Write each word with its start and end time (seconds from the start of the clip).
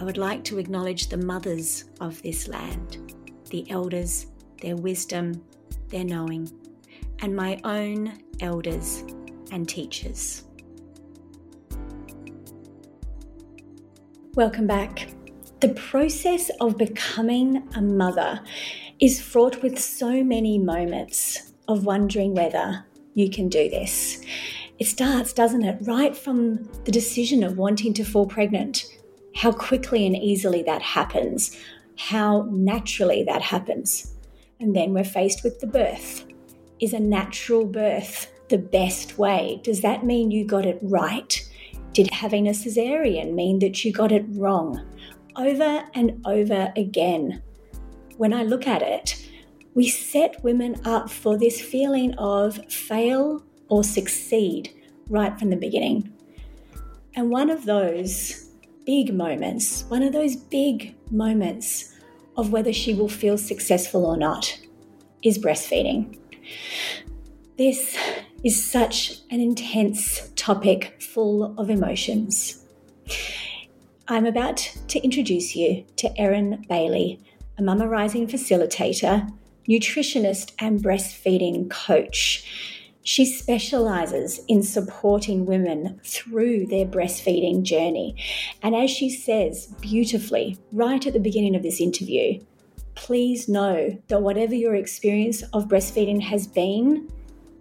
I 0.00 0.04
would 0.04 0.16
like 0.16 0.44
to 0.44 0.58
acknowledge 0.58 1.08
the 1.08 1.16
mothers 1.16 1.86
of 2.00 2.22
this 2.22 2.46
land, 2.46 3.14
the 3.50 3.68
elders, 3.68 4.26
their 4.62 4.76
wisdom, 4.76 5.42
their 5.88 6.04
knowing, 6.04 6.48
and 7.18 7.34
my 7.34 7.58
own 7.64 8.16
elders 8.40 9.02
and 9.50 9.68
teachers. 9.68 10.44
Welcome 14.34 14.68
back. 14.68 15.08
The 15.58 15.70
process 15.70 16.48
of 16.60 16.78
becoming 16.78 17.68
a 17.74 17.82
mother 17.82 18.40
is 19.00 19.20
fraught 19.20 19.64
with 19.64 19.80
so 19.80 20.22
many 20.22 20.58
moments 20.58 21.54
of 21.66 21.84
wondering 21.84 22.34
whether 22.34 22.86
you 23.14 23.28
can 23.30 23.48
do 23.48 23.68
this. 23.68 24.20
It 24.78 24.86
starts, 24.86 25.32
doesn't 25.32 25.64
it, 25.64 25.78
right 25.80 26.16
from 26.16 26.62
the 26.84 26.92
decision 26.92 27.42
of 27.42 27.58
wanting 27.58 27.94
to 27.94 28.04
fall 28.04 28.26
pregnant, 28.26 28.84
how 29.38 29.52
quickly 29.52 30.04
and 30.04 30.16
easily 30.16 30.64
that 30.64 30.82
happens, 30.82 31.56
how 31.96 32.48
naturally 32.50 33.22
that 33.22 33.40
happens. 33.40 34.12
And 34.58 34.74
then 34.74 34.92
we're 34.92 35.04
faced 35.04 35.44
with 35.44 35.60
the 35.60 35.66
birth. 35.68 36.24
Is 36.80 36.92
a 36.92 36.98
natural 36.98 37.64
birth 37.64 38.32
the 38.48 38.58
best 38.58 39.16
way? 39.16 39.60
Does 39.62 39.80
that 39.82 40.04
mean 40.04 40.32
you 40.32 40.44
got 40.44 40.66
it 40.66 40.80
right? 40.82 41.40
Did 41.92 42.10
having 42.10 42.48
a 42.48 42.50
cesarean 42.50 43.34
mean 43.34 43.60
that 43.60 43.84
you 43.84 43.92
got 43.92 44.10
it 44.10 44.24
wrong? 44.30 44.84
Over 45.36 45.84
and 45.94 46.20
over 46.26 46.72
again, 46.76 47.40
when 48.16 48.34
I 48.34 48.42
look 48.42 48.66
at 48.66 48.82
it, 48.82 49.24
we 49.74 49.88
set 49.88 50.42
women 50.42 50.80
up 50.84 51.10
for 51.10 51.38
this 51.38 51.60
feeling 51.60 52.12
of 52.18 52.56
fail 52.72 53.44
or 53.68 53.84
succeed 53.84 54.74
right 55.08 55.38
from 55.38 55.50
the 55.50 55.56
beginning. 55.56 56.12
And 57.14 57.30
one 57.30 57.50
of 57.50 57.66
those 57.66 58.47
big 58.88 59.12
moments, 59.12 59.84
one 59.88 60.02
of 60.02 60.14
those 60.14 60.34
big 60.34 60.96
moments 61.10 61.94
of 62.38 62.52
whether 62.52 62.72
she 62.72 62.94
will 62.94 63.06
feel 63.06 63.36
successful 63.36 64.06
or 64.06 64.16
not, 64.16 64.58
is 65.22 65.38
breastfeeding. 65.38 66.18
This 67.58 67.98
is 68.44 68.64
such 68.64 69.18
an 69.30 69.40
intense 69.40 70.32
topic 70.36 71.02
full 71.02 71.54
of 71.60 71.68
emotions. 71.68 72.64
I'm 74.08 74.24
about 74.24 74.56
to 74.88 74.98
introduce 75.00 75.54
you 75.54 75.84
to 75.96 76.18
Erin 76.18 76.64
Bailey, 76.66 77.20
a 77.58 77.62
Mama 77.62 77.86
Rising 77.86 78.26
facilitator, 78.26 79.30
nutritionist, 79.68 80.52
and 80.60 80.82
breastfeeding 80.82 81.68
coach. 81.68 82.77
She 83.08 83.24
specializes 83.24 84.42
in 84.48 84.62
supporting 84.62 85.46
women 85.46 85.98
through 86.04 86.66
their 86.66 86.84
breastfeeding 86.84 87.62
journey. 87.62 88.16
And 88.62 88.76
as 88.76 88.90
she 88.90 89.08
says 89.08 89.68
beautifully 89.80 90.58
right 90.72 91.06
at 91.06 91.14
the 91.14 91.18
beginning 91.18 91.56
of 91.56 91.62
this 91.62 91.80
interview, 91.80 92.38
please 92.96 93.48
know 93.48 93.98
that 94.08 94.20
whatever 94.20 94.54
your 94.54 94.74
experience 94.74 95.42
of 95.54 95.68
breastfeeding 95.68 96.20
has 96.20 96.46
been, 96.46 97.10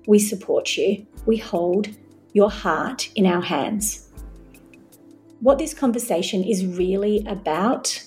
we 0.06 0.19
support 0.19 0.75
you. 0.75 1.08
We 1.25 1.38
hold 1.38 1.91
your 2.34 2.52
heart 2.52 3.09
in 3.16 3.25
our 3.25 3.41
hands. 3.41 4.09
What 5.40 5.59
this 5.59 5.74
conversation 5.74 6.44
is 6.44 6.66
really 6.66 7.25
about 7.25 8.03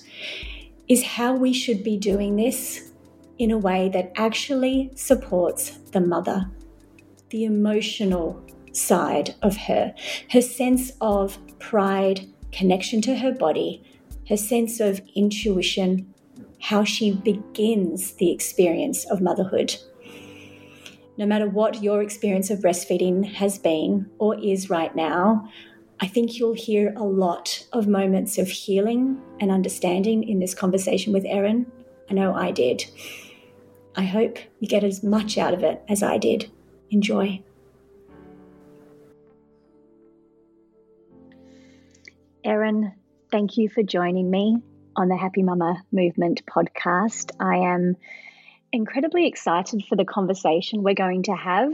is 0.87 1.01
how 1.01 1.33
we 1.33 1.53
should 1.53 1.83
be 1.83 1.97
doing 1.97 2.35
this 2.35 2.91
in 3.39 3.49
a 3.49 3.57
way 3.57 3.89
that 3.89 4.11
actually 4.15 4.91
supports 4.93 5.71
the 5.91 6.01
mother 6.01 6.47
the 7.31 7.45
emotional 7.45 8.41
side 8.73 9.35
of 9.41 9.57
her, 9.57 9.93
her 10.31 10.41
sense 10.41 10.91
of 11.01 11.37
pride, 11.59 12.27
connection 12.51 13.01
to 13.01 13.15
her 13.15 13.31
body, 13.31 13.83
her 14.29 14.37
sense 14.37 14.79
of 14.79 15.01
intuition, 15.15 16.13
how 16.59 16.83
she 16.83 17.11
begins 17.11 18.13
the 18.13 18.31
experience 18.31 19.05
of 19.05 19.21
motherhood. 19.21 19.75
No 21.17 21.25
matter 21.25 21.47
what 21.47 21.81
your 21.81 22.01
experience 22.01 22.49
of 22.49 22.59
breastfeeding 22.59 23.25
has 23.25 23.57
been 23.57 24.09
or 24.19 24.39
is 24.39 24.69
right 24.69 24.95
now, 24.95 25.49
I 25.99 26.07
think 26.07 26.37
you'll 26.37 26.53
hear 26.53 26.93
a 26.95 27.03
lot 27.03 27.65
of 27.73 27.87
moments 27.87 28.37
of 28.37 28.47
healing 28.47 29.21
and 29.39 29.51
understanding 29.51 30.27
in 30.27 30.39
this 30.39 30.55
conversation 30.55 31.13
with 31.13 31.25
Erin. 31.25 31.71
I 32.09 32.13
know 32.13 32.33
I 32.33 32.51
did. 32.51 32.85
I 33.95 34.03
hope 34.03 34.37
you 34.59 34.67
get 34.67 34.83
as 34.83 35.03
much 35.03 35.37
out 35.37 35.53
of 35.53 35.63
it 35.63 35.81
as 35.87 36.01
I 36.01 36.17
did. 36.17 36.49
Enjoy. 36.91 37.41
Erin, 42.43 42.93
thank 43.31 43.57
you 43.57 43.69
for 43.69 43.81
joining 43.81 44.29
me 44.29 44.57
on 44.95 45.07
the 45.07 45.15
Happy 45.15 45.41
Mama 45.41 45.81
Movement 45.91 46.43
podcast. 46.45 47.31
I 47.39 47.73
am 47.73 47.95
incredibly 48.73 49.27
excited 49.27 49.83
for 49.87 49.95
the 49.95 50.03
conversation 50.03 50.83
we're 50.83 50.93
going 50.93 51.23
to 51.23 51.35
have. 51.35 51.73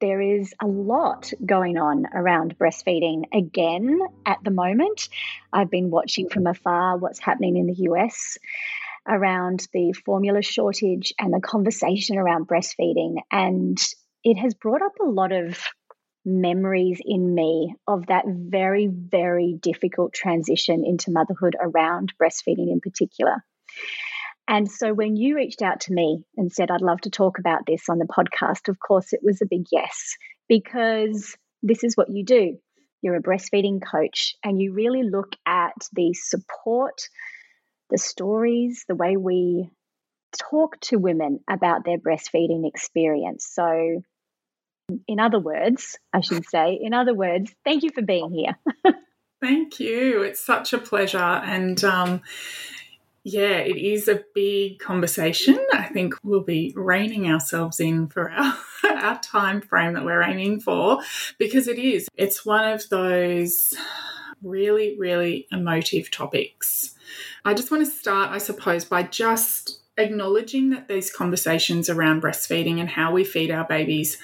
There 0.00 0.20
is 0.20 0.54
a 0.62 0.66
lot 0.66 1.32
going 1.44 1.76
on 1.76 2.06
around 2.14 2.56
breastfeeding 2.58 3.24
again 3.34 4.00
at 4.24 4.38
the 4.44 4.50
moment. 4.50 5.08
I've 5.52 5.70
been 5.70 5.90
watching 5.90 6.28
from 6.28 6.46
afar 6.46 6.96
what's 6.96 7.18
happening 7.18 7.56
in 7.56 7.66
the 7.66 7.82
US 7.90 8.38
around 9.06 9.66
the 9.72 9.92
formula 9.92 10.40
shortage 10.40 11.12
and 11.18 11.34
the 11.34 11.40
conversation 11.40 12.16
around 12.16 12.46
breastfeeding. 12.46 13.16
And 13.30 13.78
it 14.30 14.36
has 14.36 14.52
brought 14.52 14.82
up 14.82 14.92
a 15.00 15.06
lot 15.08 15.32
of 15.32 15.58
memories 16.22 17.00
in 17.02 17.34
me 17.34 17.74
of 17.86 18.06
that 18.08 18.24
very, 18.26 18.86
very 18.86 19.56
difficult 19.58 20.12
transition 20.12 20.84
into 20.84 21.10
motherhood 21.10 21.56
around 21.58 22.12
breastfeeding 22.22 22.70
in 22.70 22.80
particular. 22.80 23.42
And 24.46 24.70
so 24.70 24.92
when 24.92 25.16
you 25.16 25.34
reached 25.36 25.62
out 25.62 25.80
to 25.82 25.94
me 25.94 26.24
and 26.36 26.52
said, 26.52 26.70
I'd 26.70 26.82
love 26.82 27.00
to 27.02 27.10
talk 27.10 27.38
about 27.38 27.62
this 27.66 27.88
on 27.88 27.96
the 27.96 28.06
podcast, 28.06 28.68
of 28.68 28.78
course, 28.78 29.14
it 29.14 29.20
was 29.22 29.40
a 29.40 29.46
big 29.48 29.64
yes, 29.72 30.16
because 30.46 31.34
this 31.62 31.82
is 31.82 31.96
what 31.96 32.10
you 32.10 32.22
do. 32.22 32.58
You're 33.00 33.16
a 33.16 33.22
breastfeeding 33.22 33.80
coach 33.82 34.34
and 34.44 34.60
you 34.60 34.74
really 34.74 35.04
look 35.04 35.32
at 35.46 35.72
the 35.94 36.12
support, 36.12 37.00
the 37.88 37.98
stories, 37.98 38.84
the 38.86 38.94
way 38.94 39.16
we 39.16 39.70
talk 40.50 40.78
to 40.80 40.98
women 40.98 41.40
about 41.48 41.86
their 41.86 41.98
breastfeeding 41.98 42.68
experience. 42.68 43.48
So, 43.50 44.02
in 45.06 45.20
other 45.20 45.38
words, 45.38 45.98
I 46.12 46.20
should 46.20 46.46
say, 46.48 46.78
in 46.80 46.94
other 46.94 47.14
words, 47.14 47.54
thank 47.64 47.82
you 47.82 47.90
for 47.90 48.02
being 48.02 48.30
here. 48.30 48.56
thank 49.40 49.80
you. 49.80 50.22
It's 50.22 50.44
such 50.44 50.72
a 50.72 50.78
pleasure. 50.78 51.18
And 51.18 51.82
um, 51.84 52.22
yeah, 53.24 53.58
it 53.58 53.76
is 53.76 54.08
a 54.08 54.24
big 54.34 54.78
conversation. 54.78 55.58
I 55.72 55.84
think 55.84 56.14
we'll 56.22 56.42
be 56.42 56.72
reining 56.76 57.30
ourselves 57.30 57.80
in 57.80 58.08
for 58.08 58.30
our, 58.30 58.56
our 58.96 59.18
time 59.20 59.60
frame 59.60 59.94
that 59.94 60.04
we're 60.04 60.22
aiming 60.22 60.60
for 60.60 61.00
because 61.38 61.68
it 61.68 61.78
is. 61.78 62.08
It's 62.14 62.46
one 62.46 62.66
of 62.66 62.88
those 62.88 63.74
really, 64.42 64.96
really 64.98 65.46
emotive 65.50 66.10
topics. 66.10 66.94
I 67.44 67.54
just 67.54 67.70
want 67.70 67.84
to 67.84 67.90
start, 67.90 68.30
I 68.30 68.38
suppose, 68.38 68.84
by 68.84 69.02
just 69.02 69.80
acknowledging 69.98 70.70
that 70.70 70.88
these 70.88 71.12
conversations 71.12 71.90
around 71.90 72.22
breastfeeding 72.22 72.78
and 72.78 72.88
how 72.88 73.12
we 73.12 73.24
feed 73.24 73.50
our 73.50 73.64
babies 73.64 74.16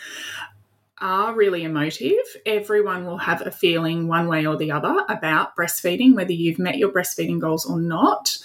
are 1.05 1.35
really 1.35 1.65
emotive. 1.65 2.25
Everyone 2.47 3.05
will 3.05 3.19
have 3.19 3.43
a 3.47 3.51
feeling 3.51 4.09
one 4.09 4.27
way 4.27 4.47
or 4.47 4.57
the 4.57 4.73
other 4.73 5.05
about 5.11 5.55
breastfeeding, 5.55 6.15
whether 6.17 6.33
you've 6.33 6.59
met 6.59 6.79
your 6.79 6.91
breastfeeding 6.91 7.39
goals 7.39 7.67
or 7.67 7.79
not, 7.79 8.39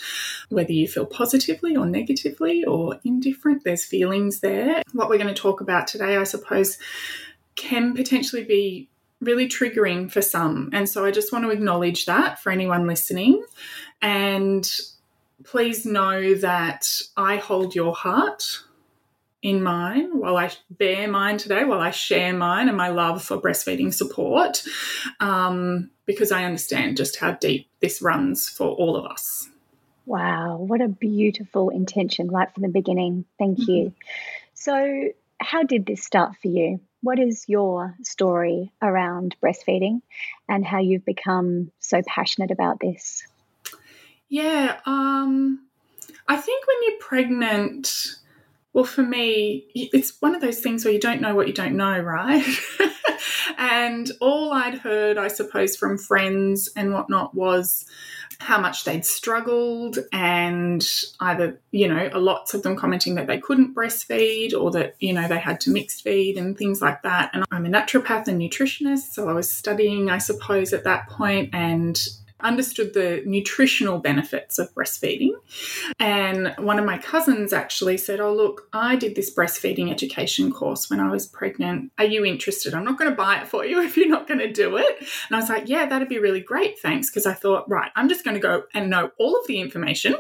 whether 0.50 0.74
you 0.74 0.86
feel 0.86 1.06
positively 1.06 1.78
or 1.78 1.86
negatively 1.86 2.66
or 2.66 3.00
indifferent. 3.06 3.64
There's 3.64 3.86
feelings 3.86 4.42
there. 4.42 4.84
What 4.92 5.08
we're 5.08 5.18
going 5.18 5.34
to 5.34 5.42
talk 5.42 5.62
about 5.62 5.88
today, 5.88 6.18
I 6.18 6.26
suppose, 6.26 6.78
can 7.56 7.96
potentially 7.96 8.44
be 8.44 8.90
really 9.22 9.48
triggering 9.48 10.12
for 10.12 10.22
some. 10.22 10.70
And 10.74 10.88
so 10.88 11.06
I 11.06 11.12
just 11.12 11.32
want 11.32 11.46
to 11.46 11.52
acknowledge 11.52 12.08
that 12.08 12.40
for 12.40 12.52
anyone 12.52 12.88
listening. 12.88 13.42
And 14.02 14.70
please 15.46 15.86
know 15.86 16.36
that 16.36 16.90
I 17.16 17.38
hold 17.38 17.74
your 17.74 17.96
heart 17.96 18.60
in 19.42 19.64
mine 19.64 20.20
while 20.20 20.38
I 20.38 20.52
bear 20.70 21.08
mine 21.08 21.38
today, 21.38 21.64
while 21.64 21.80
I 21.80 21.92
share 21.92 22.34
mine 22.34 22.68
and 22.68 22.78
my 22.78 22.90
love 22.90 23.24
for 23.24 23.42
breastfeeding 23.42 23.94
support, 23.94 24.64
um, 25.20 25.92
because 26.06 26.32
I 26.32 26.44
understand 26.44 26.98
just 26.98 27.18
how 27.18 27.32
deep 27.32 27.70
this 27.80 28.02
runs 28.02 28.50
for 28.50 28.68
all 28.68 28.96
of 28.96 29.06
us. 29.06 29.50
Wow, 30.06 30.58
what 30.58 30.82
a 30.82 30.88
beautiful 30.88 31.70
intention 31.70 32.30
right 32.30 32.52
from 32.54 32.64
the 32.64 32.70
beginning. 32.70 33.26
Thank 33.38 33.60
you. 33.68 33.86
Mm-hmm. 33.86 33.94
So, 34.56 35.10
how 35.40 35.64
did 35.64 35.86
this 35.86 36.04
start 36.04 36.36
for 36.42 36.50
you? 36.50 36.82
What 37.02 37.20
is 37.20 37.46
your 37.48 37.96
story 38.04 38.74
around 38.82 39.36
breastfeeding 39.42 40.02
and 40.50 40.66
how 40.66 40.80
you've 40.80 41.06
become 41.06 41.72
so 41.80 42.02
passionate 42.06 42.52
about 42.52 42.80
this? 42.82 43.24
Yeah, 44.28 44.80
um, 44.86 45.66
I 46.28 46.38
think 46.38 46.68
when 46.68 46.78
you're 46.84 47.00
pregnant, 47.00 48.16
well, 48.74 48.86
for 48.86 49.02
me, 49.02 49.66
it's 49.74 50.22
one 50.22 50.36
of 50.36 50.42
those 50.42 50.60
things 50.60 50.86
where 50.86 50.94
you 50.94 51.00
don't 51.00 51.22
know 51.22 51.34
what 51.34 51.48
you 51.48 51.54
don't 51.54 51.76
know, 51.76 52.00
right? 52.00 52.46
and 53.58 54.12
all 54.22 54.54
I'd 54.54 54.76
heard, 54.76 55.18
I 55.18 55.28
suppose, 55.28 55.76
from 55.76 55.98
friends 55.98 56.70
and 56.76 56.94
whatnot 56.94 57.34
was 57.34 57.86
how 58.40 58.60
much 58.62 58.86
they'd 58.86 59.06
struggled, 59.06 59.98
and 60.14 60.88
either, 61.20 61.60
you 61.72 61.88
know, 61.88 62.10
lots 62.14 62.54
of 62.54 62.62
them 62.62 62.76
commenting 62.76 63.16
that 63.16 63.28
they 63.28 63.40
couldn't 63.40 63.76
breastfeed 63.76 64.54
or 64.54 64.72
that, 64.72 64.96
you 65.00 65.14
know, 65.14 65.28
they 65.28 65.40
had 65.40 65.60
to 65.62 65.72
mixed 65.72 66.04
feed 66.04 66.38
and 66.38 66.58
things 66.58 66.82
like 66.82 67.02
that. 67.02 67.32
And 67.34 67.44
I'm 67.52 67.66
a 67.66 67.70
naturopath 67.70 68.28
and 68.28 68.40
nutritionist, 68.40 69.12
so 69.12 69.28
I 69.28 69.34
was 69.34 69.52
studying, 69.52 70.10
I 70.10 70.20
suppose, 70.20 70.74
at 70.74 70.86
that 70.86 71.10
point, 71.10 71.50
and 71.54 72.00
understood 72.42 72.94
the 72.94 73.22
nutritional 73.26 74.00
benefits 74.00 74.60
of 74.60 74.74
breastfeeding. 74.74 75.32
And 76.00 76.54
one 76.58 76.80
of 76.80 76.86
my 76.86 76.98
cousins 76.98 77.54
actually 77.54 77.98
said, 77.98 78.20
Oh, 78.20 78.34
look, 78.34 78.68
I 78.74 78.96
did 78.96 79.16
this 79.16 79.34
breastfeeding 79.34 79.92
education 79.92 80.52
course 80.52 80.90
when 80.90 81.00
I 81.00 81.10
was 81.10 81.28
pregnant. 81.28 81.92
Are 81.98 82.06
you 82.06 82.26
interested? 82.26 82.74
I'm 82.74 82.86
not 82.86 82.98
going 82.98 83.10
to 83.10 83.16
buy 83.16 83.42
it 83.42 83.48
for 83.48 83.66
you 83.66 83.82
if 83.84 83.98
you're 83.98 84.08
not 84.08 84.28
going 84.28 84.40
to 84.40 84.52
do 84.52 84.78
it. 84.78 85.00
And 85.00 85.36
I 85.36 85.40
was 85.40 85.50
like, 85.50 85.68
Yeah, 85.68 85.86
that'd 85.86 86.10
be 86.10 86.20
really 86.20 86.42
great. 86.42 86.80
Thanks. 86.80 87.10
Because 87.10 87.26
I 87.26 87.34
thought, 87.34 87.70
right, 87.70 87.92
I'm 87.96 88.10
just 88.10 88.24
going 88.24 88.36
to 88.36 88.42
go 88.42 88.64
and 88.74 88.90
know 88.90 89.12
all 89.18 89.38
of 89.38 89.48
the 89.48 89.60
information. 89.60 90.16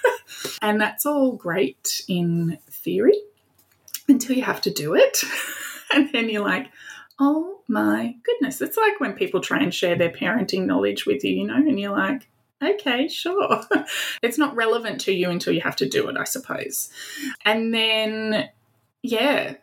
and 0.62 0.80
that's 0.80 1.06
all 1.06 1.32
great 1.32 2.02
in 2.08 2.58
theory 2.70 3.20
until 4.08 4.36
you 4.36 4.42
have 4.42 4.60
to 4.62 4.70
do 4.70 4.94
it. 4.94 5.22
and 5.94 6.10
then 6.12 6.28
you're 6.28 6.44
like, 6.44 6.68
oh 7.24 7.60
my 7.68 8.16
goodness. 8.24 8.60
It's 8.60 8.76
like 8.76 8.98
when 8.98 9.12
people 9.12 9.40
try 9.40 9.60
and 9.60 9.72
share 9.72 9.96
their 9.96 10.10
parenting 10.10 10.66
knowledge 10.66 11.06
with 11.06 11.22
you, 11.22 11.32
you 11.32 11.46
know, 11.46 11.54
and 11.54 11.78
you're 11.78 11.92
like, 11.92 12.28
okay, 12.60 13.06
sure. 13.06 13.60
it's 14.22 14.38
not 14.38 14.56
relevant 14.56 15.00
to 15.02 15.12
you 15.12 15.30
until 15.30 15.52
you 15.52 15.60
have 15.60 15.76
to 15.76 15.88
do 15.88 16.08
it, 16.08 16.16
I 16.16 16.24
suppose. 16.24 16.90
And 17.44 17.72
then, 17.72 18.48
yeah, 19.02 19.54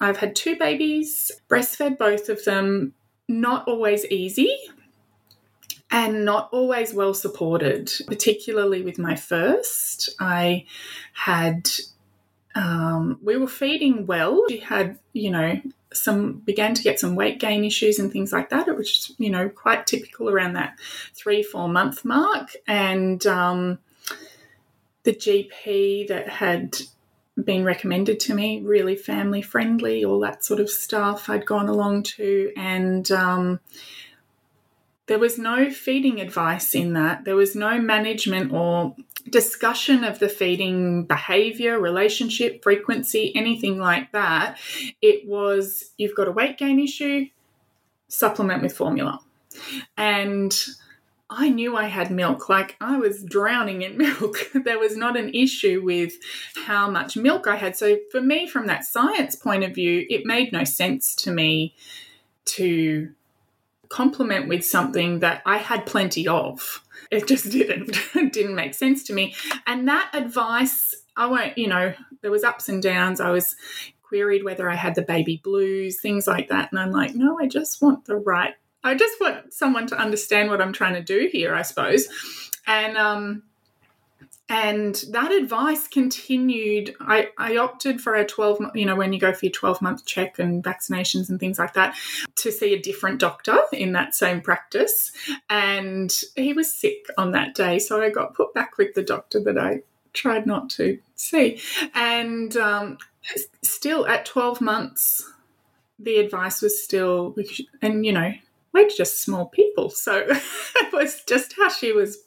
I've 0.00 0.18
had 0.18 0.36
two 0.36 0.56
babies, 0.56 1.32
breastfed 1.48 1.96
both 1.96 2.28
of 2.28 2.44
them, 2.44 2.92
not 3.26 3.66
always 3.66 4.04
easy. 4.06 4.54
And 5.90 6.24
not 6.24 6.48
always 6.52 6.94
well 6.94 7.12
supported, 7.12 7.92
particularly 8.06 8.80
with 8.80 8.98
my 8.98 9.14
first. 9.14 10.08
I 10.18 10.64
had 11.12 11.68
um, 12.54 13.18
we 13.22 13.36
were 13.36 13.46
feeding 13.46 14.06
well. 14.06 14.42
She 14.48 14.56
had, 14.56 14.98
you 15.12 15.30
know, 15.30 15.60
some 15.92 16.34
began 16.40 16.74
to 16.74 16.82
get 16.82 17.00
some 17.00 17.14
weight 17.14 17.40
gain 17.40 17.64
issues 17.64 17.98
and 17.98 18.12
things 18.12 18.32
like 18.32 18.50
that, 18.50 18.76
which 18.76 18.98
is 18.98 19.14
you 19.18 19.30
know 19.30 19.48
quite 19.48 19.86
typical 19.86 20.28
around 20.28 20.54
that 20.54 20.78
three 21.14 21.42
four 21.42 21.68
month 21.68 22.04
mark. 22.04 22.54
And 22.66 23.24
um, 23.26 23.78
the 25.04 25.14
GP 25.14 26.08
that 26.08 26.28
had 26.28 26.76
been 27.42 27.64
recommended 27.64 28.20
to 28.20 28.34
me, 28.34 28.60
really 28.60 28.94
family 28.94 29.42
friendly, 29.42 30.04
all 30.04 30.20
that 30.20 30.44
sort 30.44 30.60
of 30.60 30.68
stuff. 30.68 31.28
I'd 31.30 31.46
gone 31.46 31.68
along 31.68 32.04
to, 32.04 32.52
and 32.56 33.10
um, 33.10 33.60
there 35.06 35.18
was 35.18 35.38
no 35.38 35.70
feeding 35.70 36.20
advice 36.20 36.74
in 36.74 36.92
that. 36.92 37.24
There 37.24 37.36
was 37.36 37.56
no 37.56 37.80
management 37.80 38.52
or 38.52 38.94
discussion 39.28 40.04
of 40.04 40.18
the 40.18 40.28
feeding 40.28 41.04
behavior, 41.04 41.78
relationship, 41.80 42.62
frequency, 42.62 43.32
anything 43.34 43.78
like 43.78 44.12
that. 44.12 44.58
It 45.00 45.26
was 45.26 45.90
you've 45.98 46.14
got 46.14 46.28
a 46.28 46.32
weight 46.32 46.58
gain 46.58 46.78
issue, 46.78 47.26
supplement 48.08 48.62
with 48.62 48.76
formula. 48.76 49.20
And 49.96 50.54
I 51.28 51.48
knew 51.48 51.76
I 51.76 51.86
had 51.86 52.10
milk, 52.10 52.48
like 52.48 52.76
I 52.80 52.96
was 52.96 53.24
drowning 53.24 53.82
in 53.82 53.96
milk. 53.98 54.50
there 54.54 54.78
was 54.78 54.96
not 54.96 55.16
an 55.16 55.34
issue 55.34 55.82
with 55.82 56.12
how 56.66 56.90
much 56.90 57.16
milk 57.16 57.46
I 57.46 57.56
had. 57.56 57.76
So, 57.76 57.98
for 58.10 58.20
me, 58.20 58.46
from 58.46 58.66
that 58.66 58.84
science 58.84 59.34
point 59.34 59.64
of 59.64 59.74
view, 59.74 60.06
it 60.08 60.26
made 60.26 60.52
no 60.52 60.64
sense 60.64 61.14
to 61.16 61.32
me 61.32 61.74
to 62.44 63.10
complement 63.92 64.48
with 64.48 64.64
something 64.64 65.20
that 65.20 65.42
I 65.44 65.58
had 65.58 65.84
plenty 65.86 66.26
of. 66.26 66.82
It 67.10 67.28
just 67.28 67.50
didn't. 67.50 67.98
didn't 68.32 68.54
make 68.54 68.74
sense 68.74 69.04
to 69.04 69.12
me. 69.12 69.34
And 69.66 69.86
that 69.88 70.10
advice, 70.14 70.94
I 71.16 71.26
won't, 71.26 71.58
you 71.58 71.68
know, 71.68 71.92
there 72.22 72.30
was 72.30 72.42
ups 72.42 72.68
and 72.68 72.82
downs. 72.82 73.20
I 73.20 73.30
was 73.30 73.54
queried 74.02 74.44
whether 74.44 74.68
I 74.68 74.76
had 74.76 74.94
the 74.94 75.02
baby 75.02 75.40
blues, 75.44 76.00
things 76.00 76.26
like 76.26 76.48
that. 76.48 76.72
And 76.72 76.80
I'm 76.80 76.90
like, 76.90 77.14
no, 77.14 77.38
I 77.38 77.46
just 77.46 77.82
want 77.82 78.06
the 78.06 78.16
right, 78.16 78.54
I 78.82 78.94
just 78.94 79.20
want 79.20 79.52
someone 79.52 79.86
to 79.88 79.96
understand 79.98 80.50
what 80.50 80.60
I'm 80.60 80.72
trying 80.72 80.94
to 80.94 81.02
do 81.02 81.28
here, 81.30 81.54
I 81.54 81.62
suppose. 81.62 82.08
And 82.66 82.96
um 82.96 83.42
and 84.52 85.02
that 85.08 85.32
advice 85.32 85.88
continued. 85.88 86.94
I, 87.00 87.30
I 87.38 87.56
opted 87.56 88.02
for 88.02 88.14
a 88.14 88.26
12 88.26 88.60
you 88.74 88.84
know 88.84 88.94
when 88.94 89.14
you 89.14 89.18
go 89.18 89.32
for 89.32 89.46
your 89.46 89.52
12 89.52 89.80
month 89.80 90.04
check 90.04 90.38
and 90.38 90.62
vaccinations 90.62 91.30
and 91.30 91.40
things 91.40 91.58
like 91.58 91.72
that 91.72 91.96
to 92.36 92.52
see 92.52 92.74
a 92.74 92.78
different 92.78 93.18
doctor 93.18 93.58
in 93.72 93.92
that 93.92 94.14
same 94.14 94.42
practice. 94.42 95.10
And 95.48 96.14
he 96.36 96.52
was 96.52 96.70
sick 96.70 97.06
on 97.16 97.32
that 97.32 97.54
day 97.54 97.78
so 97.78 98.02
i 98.02 98.10
got 98.10 98.34
put 98.34 98.52
back 98.52 98.76
with 98.76 98.92
the 98.92 99.02
doctor 99.02 99.40
that 99.40 99.56
i 99.56 99.80
tried 100.12 100.46
not 100.46 100.68
to 100.68 100.98
see. 101.14 101.58
And 101.94 102.54
um, 102.58 102.98
still 103.62 104.06
at 104.06 104.26
12 104.26 104.60
months 104.60 105.32
the 105.98 106.16
advice 106.16 106.60
was 106.60 106.82
still 106.82 107.34
and 107.80 108.04
you 108.04 108.12
know 108.12 108.34
we're 108.72 108.88
just 108.88 109.22
small 109.22 109.46
people. 109.46 109.90
So 109.90 110.26
it 110.28 110.92
was 110.92 111.22
just 111.24 111.54
how 111.56 111.68
she 111.68 111.92
was 111.92 112.18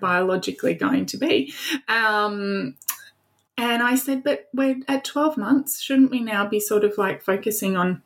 biologically 0.00 0.74
going 0.74 1.06
to 1.06 1.16
be. 1.16 1.52
Um, 1.88 2.76
and 3.56 3.82
I 3.82 3.96
said, 3.96 4.22
but 4.22 4.48
we're 4.54 4.76
at 4.86 5.04
12 5.04 5.36
months. 5.36 5.80
Shouldn't 5.80 6.10
we 6.10 6.20
now 6.20 6.46
be 6.46 6.60
sort 6.60 6.84
of 6.84 6.96
like 6.96 7.22
focusing 7.22 7.76
on 7.76 8.02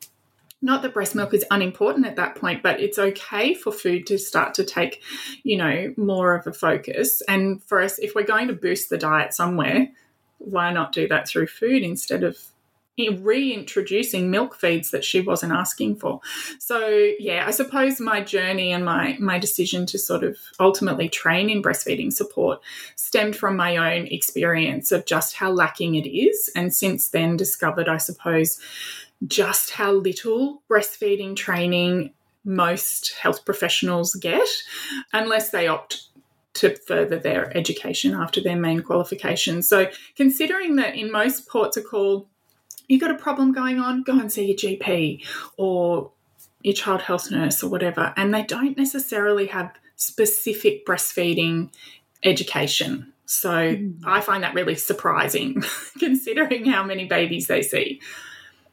not 0.63 0.81
that 0.81 0.93
breast 0.93 1.13
milk 1.13 1.33
is 1.33 1.45
unimportant 1.51 2.05
at 2.05 2.15
that 2.15 2.35
point, 2.35 2.63
but 2.63 2.79
it's 2.79 2.97
okay 2.97 3.53
for 3.53 3.71
food 3.71 4.07
to 4.07 4.17
start 4.17 4.53
to 4.53 4.63
take, 4.63 5.01
you 5.43 5.57
know, 5.57 5.93
more 5.97 6.35
of 6.35 6.47
a 6.47 6.53
focus. 6.53 7.21
And 7.27 7.61
for 7.63 7.81
us, 7.81 7.99
if 7.99 8.15
we're 8.15 8.23
going 8.23 8.47
to 8.47 8.53
boost 8.53 8.89
the 8.89 8.97
diet 8.97 9.33
somewhere, 9.33 9.89
why 10.37 10.71
not 10.71 10.93
do 10.93 11.07
that 11.09 11.27
through 11.27 11.47
food 11.47 11.83
instead 11.83 12.23
of 12.23 12.39
reintroducing 12.97 14.29
milk 14.29 14.55
feeds 14.55 14.91
that 14.91 15.03
she 15.03 15.19
wasn't 15.19 15.51
asking 15.51 15.95
for. 15.95 16.21
So 16.59 17.11
yeah, 17.19 17.45
I 17.47 17.51
suppose 17.51 17.99
my 17.99 18.21
journey 18.21 18.71
and 18.71 18.85
my 18.85 19.17
my 19.19 19.39
decision 19.39 19.85
to 19.87 19.97
sort 19.97 20.23
of 20.23 20.37
ultimately 20.59 21.09
train 21.09 21.49
in 21.49 21.61
breastfeeding 21.61 22.13
support 22.13 22.61
stemmed 22.95 23.35
from 23.35 23.55
my 23.55 23.77
own 23.77 24.07
experience 24.07 24.91
of 24.91 25.05
just 25.05 25.35
how 25.35 25.51
lacking 25.51 25.95
it 25.95 26.07
is 26.07 26.51
and 26.55 26.73
since 26.73 27.09
then 27.09 27.35
discovered 27.35 27.89
I 27.89 27.97
suppose 27.97 28.59
just 29.25 29.71
how 29.71 29.91
little 29.91 30.61
breastfeeding 30.69 31.35
training 31.35 32.11
most 32.45 33.13
health 33.13 33.45
professionals 33.45 34.15
get 34.15 34.47
unless 35.13 35.49
they 35.49 35.67
opt 35.67 36.09
to 36.55 36.75
further 36.75 37.17
their 37.17 37.55
education 37.57 38.13
after 38.13 38.41
their 38.41 38.55
main 38.55 38.81
qualification. 38.81 39.63
So, 39.63 39.89
considering 40.15 40.75
that 40.75 40.95
in 40.95 41.11
most 41.11 41.47
ports 41.47 41.77
are 41.77 41.81
called 41.81 42.27
you 42.93 42.99
got 42.99 43.11
a 43.11 43.17
problem 43.17 43.51
going 43.51 43.79
on, 43.79 44.03
go 44.03 44.19
and 44.19 44.31
see 44.31 44.45
your 44.45 44.55
GP 44.55 45.25
or 45.57 46.11
your 46.61 46.75
child 46.75 47.01
health 47.01 47.31
nurse 47.31 47.63
or 47.63 47.69
whatever. 47.69 48.13
And 48.15 48.33
they 48.33 48.43
don't 48.43 48.77
necessarily 48.77 49.47
have 49.47 49.73
specific 49.95 50.85
breastfeeding 50.85 51.73
education. 52.23 53.11
So 53.25 53.49
mm. 53.49 53.99
I 54.05 54.21
find 54.21 54.43
that 54.43 54.53
really 54.53 54.75
surprising 54.75 55.63
considering 55.99 56.65
how 56.65 56.83
many 56.83 57.05
babies 57.05 57.47
they 57.47 57.63
see. 57.63 57.99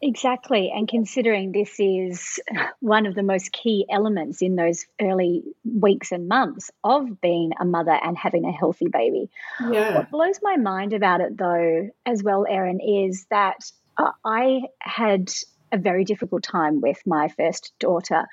Exactly. 0.03 0.73
And 0.75 0.89
considering 0.89 1.53
this 1.53 1.75
is 1.79 2.41
one 2.81 3.07
of 3.07 3.15
the 3.15 3.23
most 3.23 3.53
key 3.53 3.87
elements 3.91 4.41
in 4.41 4.57
those 4.57 4.87
early 5.01 5.43
weeks 5.65 6.11
and 6.11 6.27
months 6.27 6.71
of 6.85 7.21
being 7.21 7.53
a 7.61 7.65
mother 7.65 7.99
and 8.03 8.17
having 8.17 8.45
a 8.45 8.53
healthy 8.53 8.89
baby. 8.89 9.31
Yeah. 9.61 9.97
What 9.97 10.11
blows 10.11 10.41
my 10.43 10.57
mind 10.57 10.95
about 10.95 11.21
it, 11.21 11.37
though, 11.37 11.91
as 12.07 12.23
well, 12.23 12.47
Erin, 12.49 12.81
is 12.81 13.27
that 13.31 13.71
uh, 13.97 14.13
I 14.25 14.63
had 14.81 15.31
a 15.73 15.79
very 15.79 16.05
difficult 16.05 16.43
time 16.43 16.81
with 16.81 17.01
my 17.07 17.29
first 17.29 17.73
daughter 17.79 18.27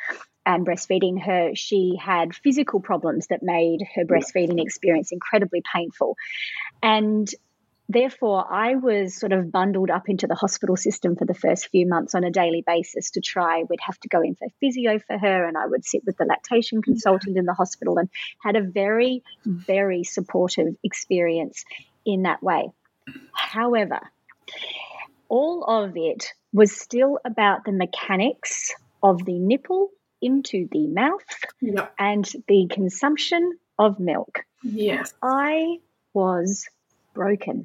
and 0.46 0.66
breastfeeding 0.66 1.22
her. 1.24 1.52
She 1.56 1.98
had 2.02 2.34
physical 2.34 2.80
problems 2.80 3.28
that 3.28 3.44
made 3.44 3.86
her 3.96 4.06
breastfeeding 4.06 4.62
experience 4.62 5.12
incredibly 5.12 5.62
painful. 5.74 6.16
And 6.82 7.30
therefore, 7.90 8.46
I 8.50 8.76
was 8.76 9.14
sort 9.14 9.34
of 9.34 9.52
bundled 9.52 9.90
up 9.90 10.10
into 10.10 10.26
the 10.26 10.36
hospital 10.36 10.78
system 10.78 11.18
for 11.18 11.26
the 11.26 11.34
first 11.34 11.68
few 11.68 11.86
months 11.86 12.16
on 12.16 12.24
a 12.24 12.32
daily 12.32 12.64
basis 12.66 13.12
to 13.12 13.22
try. 13.22 13.64
We'd 13.70 13.82
have 13.82 14.00
to 14.00 14.08
go 14.08 14.22
in 14.22 14.36
for 14.36 14.48
physio 14.62 15.00
for 15.00 15.18
her, 15.18 15.46
and 15.46 15.58
I 15.58 15.68
would 15.68 15.86
sit 15.86 16.04
with 16.06 16.18
the 16.18 16.26
lactation 16.26 16.82
consultant 16.82 17.38
in 17.38 17.46
the 17.46 17.54
hospital 17.54 17.98
and 17.98 18.10
had 18.42 18.56
a 18.56 18.62
very, 18.62 19.24
very 19.46 20.06
supportive 20.06 20.76
experience 20.82 21.66
in 22.06 22.24
that 22.24 22.42
way. 22.42 22.70
However, 23.34 24.00
all 25.30 25.64
of 25.64 25.94
it 25.96 26.34
was 26.54 26.72
still 26.72 27.20
about 27.26 27.66
the 27.66 27.72
mechanics 27.72 28.74
of 29.04 29.24
the 29.26 29.38
nipple 29.40 29.90
into 30.22 30.68
the 30.72 30.88
mouth 30.88 31.22
Yep. 31.62 31.94
and 32.00 32.26
the 32.48 32.68
consumption 32.72 33.58
of 33.78 34.00
milk. 34.00 34.44
Yes. 34.64 35.14
I 35.22 35.78
was 36.14 36.68
broken. 37.14 37.64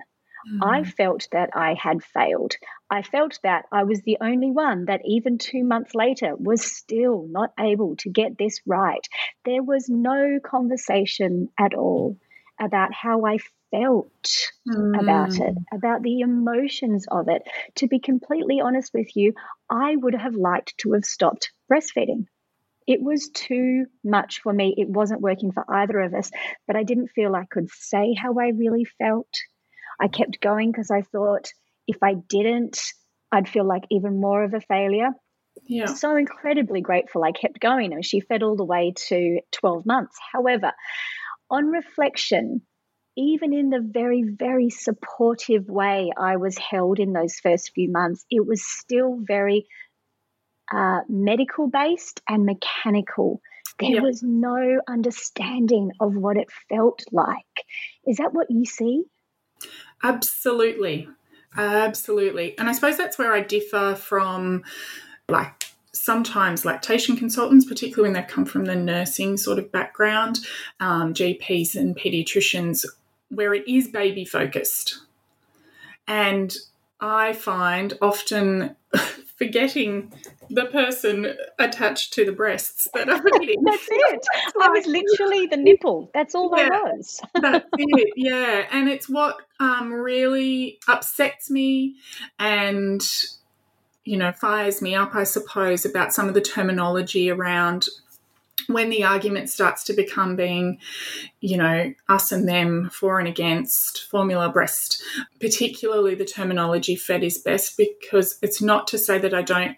I 0.60 0.80
mm. 0.80 0.92
felt 0.94 1.28
that 1.30 1.50
I 1.54 1.74
had 1.74 2.02
failed. 2.02 2.56
I 2.90 3.02
felt 3.02 3.38
that 3.44 3.66
I 3.70 3.84
was 3.84 4.02
the 4.02 4.18
only 4.20 4.50
one 4.50 4.86
that, 4.86 5.00
even 5.04 5.38
two 5.38 5.62
months 5.62 5.94
later, 5.94 6.34
was 6.36 6.64
still 6.64 7.26
not 7.30 7.52
able 7.58 7.96
to 7.98 8.10
get 8.10 8.38
this 8.38 8.60
right. 8.66 9.06
There 9.44 9.62
was 9.62 9.88
no 9.88 10.40
conversation 10.42 11.48
at 11.58 11.74
all 11.74 12.18
about 12.60 12.92
how 12.92 13.24
I 13.24 13.38
felt 13.72 14.52
about 14.94 15.34
it, 15.34 15.54
hmm. 15.54 15.76
about 15.76 16.02
the 16.02 16.20
emotions 16.20 17.06
of 17.10 17.28
it. 17.28 17.42
To 17.76 17.88
be 17.88 17.98
completely 17.98 18.60
honest 18.60 18.92
with 18.94 19.16
you, 19.16 19.32
I 19.68 19.96
would 19.96 20.14
have 20.14 20.34
liked 20.34 20.78
to 20.78 20.92
have 20.92 21.04
stopped 21.04 21.50
breastfeeding. 21.70 22.26
It 22.86 23.02
was 23.02 23.30
too 23.30 23.86
much 24.04 24.40
for 24.42 24.52
me. 24.52 24.74
It 24.76 24.88
wasn't 24.88 25.20
working 25.20 25.52
for 25.52 25.64
either 25.68 26.00
of 26.00 26.14
us, 26.14 26.30
but 26.66 26.76
I 26.76 26.82
didn't 26.82 27.08
feel 27.08 27.34
I 27.34 27.46
could 27.50 27.70
say 27.70 28.14
how 28.14 28.38
I 28.38 28.48
really 28.48 28.84
felt. 28.84 29.34
I 30.00 30.08
kept 30.08 30.40
going 30.40 30.70
because 30.70 30.90
I 30.90 31.02
thought 31.02 31.48
if 31.86 32.02
I 32.02 32.14
didn't, 32.14 32.80
I'd 33.30 33.48
feel 33.48 33.66
like 33.66 33.84
even 33.90 34.20
more 34.20 34.44
of 34.44 34.54
a 34.54 34.60
failure. 34.60 35.10
Yeah. 35.64 35.86
So 35.86 36.16
incredibly 36.16 36.80
grateful 36.80 37.22
I 37.22 37.32
kept 37.32 37.60
going, 37.60 37.92
and 37.92 38.04
she 38.04 38.20
fed 38.20 38.42
all 38.42 38.56
the 38.56 38.64
way 38.64 38.94
to 39.08 39.40
12 39.52 39.86
months. 39.86 40.16
However, 40.32 40.72
on 41.50 41.66
reflection, 41.66 42.62
even 43.16 43.52
in 43.52 43.70
the 43.70 43.80
very, 43.80 44.22
very 44.22 44.70
supportive 44.70 45.68
way 45.68 46.10
I 46.16 46.36
was 46.36 46.56
held 46.58 46.98
in 46.98 47.12
those 47.12 47.38
first 47.40 47.72
few 47.74 47.90
months, 47.90 48.24
it 48.30 48.46
was 48.46 48.64
still 48.64 49.18
very 49.20 49.66
uh, 50.72 51.00
medical 51.08 51.68
based 51.68 52.22
and 52.28 52.46
mechanical. 52.46 53.40
There 53.78 54.02
was 54.02 54.22
no 54.22 54.80
understanding 54.88 55.90
of 56.00 56.14
what 56.14 56.36
it 56.36 56.48
felt 56.68 57.02
like. 57.10 57.64
Is 58.06 58.18
that 58.18 58.32
what 58.32 58.50
you 58.50 58.64
see? 58.64 59.04
Absolutely. 60.02 61.08
Absolutely. 61.56 62.56
And 62.58 62.68
I 62.68 62.72
suppose 62.72 62.96
that's 62.96 63.18
where 63.18 63.32
I 63.32 63.40
differ 63.40 63.94
from 63.94 64.62
like 65.28 65.64
sometimes 65.92 66.64
lactation 66.64 67.16
consultants, 67.16 67.66
particularly 67.66 68.08
when 68.08 68.14
they've 68.14 68.30
come 68.30 68.44
from 68.44 68.64
the 68.64 68.74
nursing 68.74 69.36
sort 69.36 69.58
of 69.58 69.70
background, 69.70 70.40
um, 70.80 71.12
GPs 71.12 71.74
and 71.76 71.96
pediatricians, 71.96 72.84
where 73.32 73.54
it 73.54 73.66
is 73.66 73.88
baby 73.88 74.24
focused. 74.24 74.98
And 76.06 76.54
I 77.00 77.32
find 77.32 77.96
often 78.00 78.76
forgetting 79.36 80.12
the 80.50 80.66
person 80.66 81.34
attached 81.58 82.12
to 82.12 82.24
the 82.24 82.32
breasts 82.32 82.86
that 82.94 83.08
feeding. 83.08 83.62
That's 83.64 83.88
it. 83.90 84.26
I 84.60 84.68
was 84.68 84.86
literally 84.86 85.46
the 85.46 85.56
nipple. 85.56 86.10
That's 86.14 86.34
all 86.34 86.52
Yeah. 86.56 86.68
I 86.72 86.80
was. 86.82 87.20
That's 87.40 87.66
it, 87.78 88.12
yeah. 88.16 88.66
And 88.70 88.88
it's 88.88 89.08
what 89.08 89.38
um, 89.58 89.92
really 89.92 90.78
upsets 90.86 91.50
me 91.50 91.96
and, 92.38 93.02
you 94.04 94.16
know, 94.16 94.32
fires 94.32 94.82
me 94.82 94.94
up, 94.94 95.14
I 95.14 95.24
suppose, 95.24 95.84
about 95.84 96.12
some 96.12 96.28
of 96.28 96.34
the 96.34 96.40
terminology 96.40 97.30
around 97.30 97.88
when 98.66 98.90
the 98.90 99.04
argument 99.04 99.50
starts 99.50 99.84
to 99.84 99.92
become 99.92 100.36
being, 100.36 100.78
you 101.40 101.56
know, 101.56 101.92
us 102.08 102.32
and 102.32 102.48
them, 102.48 102.90
for 102.92 103.18
and 103.18 103.28
against, 103.28 104.04
formula 104.10 104.48
breast, 104.48 105.02
particularly 105.40 106.14
the 106.14 106.24
terminology 106.24 106.96
fed 106.96 107.22
is 107.22 107.38
best, 107.38 107.76
because 107.76 108.38
it's 108.42 108.62
not 108.62 108.86
to 108.88 108.98
say 108.98 109.18
that 109.18 109.34
I 109.34 109.42
don't 109.42 109.76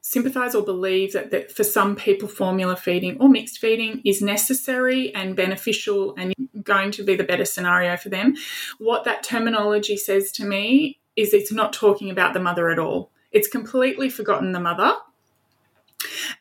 sympathise 0.00 0.54
or 0.54 0.62
believe 0.62 1.14
that, 1.14 1.30
that 1.30 1.50
for 1.50 1.64
some 1.64 1.96
people 1.96 2.28
formula 2.28 2.76
feeding 2.76 3.18
or 3.18 3.28
mixed 3.28 3.58
feeding 3.58 4.02
is 4.04 4.20
necessary 4.20 5.14
and 5.14 5.34
beneficial 5.34 6.14
and 6.16 6.34
going 6.62 6.90
to 6.90 7.02
be 7.02 7.16
the 7.16 7.24
better 7.24 7.44
scenario 7.44 7.96
for 7.96 8.10
them. 8.10 8.34
What 8.78 9.04
that 9.04 9.22
terminology 9.22 9.96
says 9.96 10.30
to 10.32 10.44
me 10.44 10.98
is 11.16 11.32
it's 11.32 11.52
not 11.52 11.72
talking 11.72 12.10
about 12.10 12.34
the 12.34 12.40
mother 12.40 12.70
at 12.70 12.78
all. 12.78 13.10
It's 13.32 13.48
completely 13.48 14.10
forgotten 14.10 14.52
the 14.52 14.60
mother. 14.60 14.94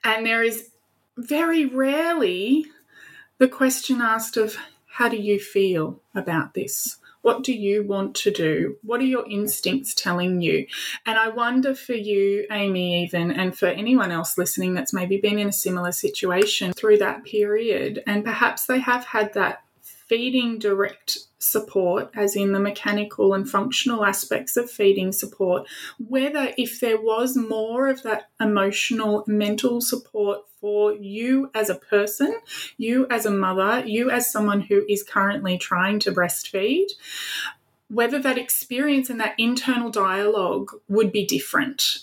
And 0.04 0.26
there 0.26 0.44
is 0.44 0.70
very 1.18 1.66
rarely 1.66 2.66
the 3.38 3.48
question 3.48 4.02
asked 4.02 4.38
of 4.38 4.58
how 4.86 5.10
do 5.10 5.18
you 5.18 5.40
feel 5.40 6.02
about 6.14 6.54
this? 6.54 6.98
What 7.24 7.44
do 7.44 7.54
you 7.54 7.84
want 7.84 8.16
to 8.16 8.32
do? 8.32 8.78
What 8.84 9.00
are 9.00 9.06
your 9.06 9.26
instincts 9.30 9.94
telling 9.94 10.42
you? 10.42 10.68
And 11.06 11.18
I 11.18 11.30
wonder 11.30 11.74
for 11.74 11.94
you, 11.94 12.46
Amy, 12.52 13.04
even, 13.04 13.32
and 13.32 13.58
for 13.58 13.68
anyone 13.68 14.12
else 14.12 14.38
listening 14.38 14.74
that's 14.74 14.94
maybe 14.94 15.18
been 15.18 15.40
in 15.40 15.48
a 15.48 15.54
similar 15.54 15.94
situation 15.94 16.74
through 16.74 16.98
that 16.98 17.24
period, 17.24 18.04
and 18.06 18.26
perhaps 18.26 18.66
they 18.66 18.80
have 18.80 19.06
had 19.06 19.34
that 19.34 19.64
feeding 19.82 20.60
direct 20.60 21.20
support, 21.44 22.10
as 22.16 22.36
in 22.36 22.52
the 22.52 22.60
mechanical 22.60 23.34
and 23.34 23.50
functional 23.50 24.06
aspects 24.06 24.58
of 24.58 24.72
feeding 24.72 25.12
support, 25.12 25.68
whether 26.00 26.54
if 26.58 26.80
there 26.80 27.00
was 27.00 27.36
more 27.36 27.88
of 27.88 28.04
that 28.04 28.30
emotional, 28.40 29.24
mental 29.28 29.82
support 29.82 30.42
for 30.60 30.94
you 30.94 31.52
as 31.54 31.70
a 31.70 31.76
person, 31.76 32.34
you 32.78 33.06
as 33.10 33.26
a 33.26 33.32
mother, 33.32 33.86
you 33.86 34.10
as 34.10 34.32
someone 34.32 34.62
who 34.62 34.86
is 34.88 35.04
currently 35.04 35.58
trying 35.58 36.00
to 36.00 36.12
breastfeed, 36.12 36.88
whether 37.90 38.18
that 38.20 38.38
experience 38.38 39.10
and 39.10 39.20
that 39.20 39.36
internal 39.38 39.90
dialogue 39.90 40.72
would 40.88 41.12
be 41.12 41.26
different. 41.26 42.00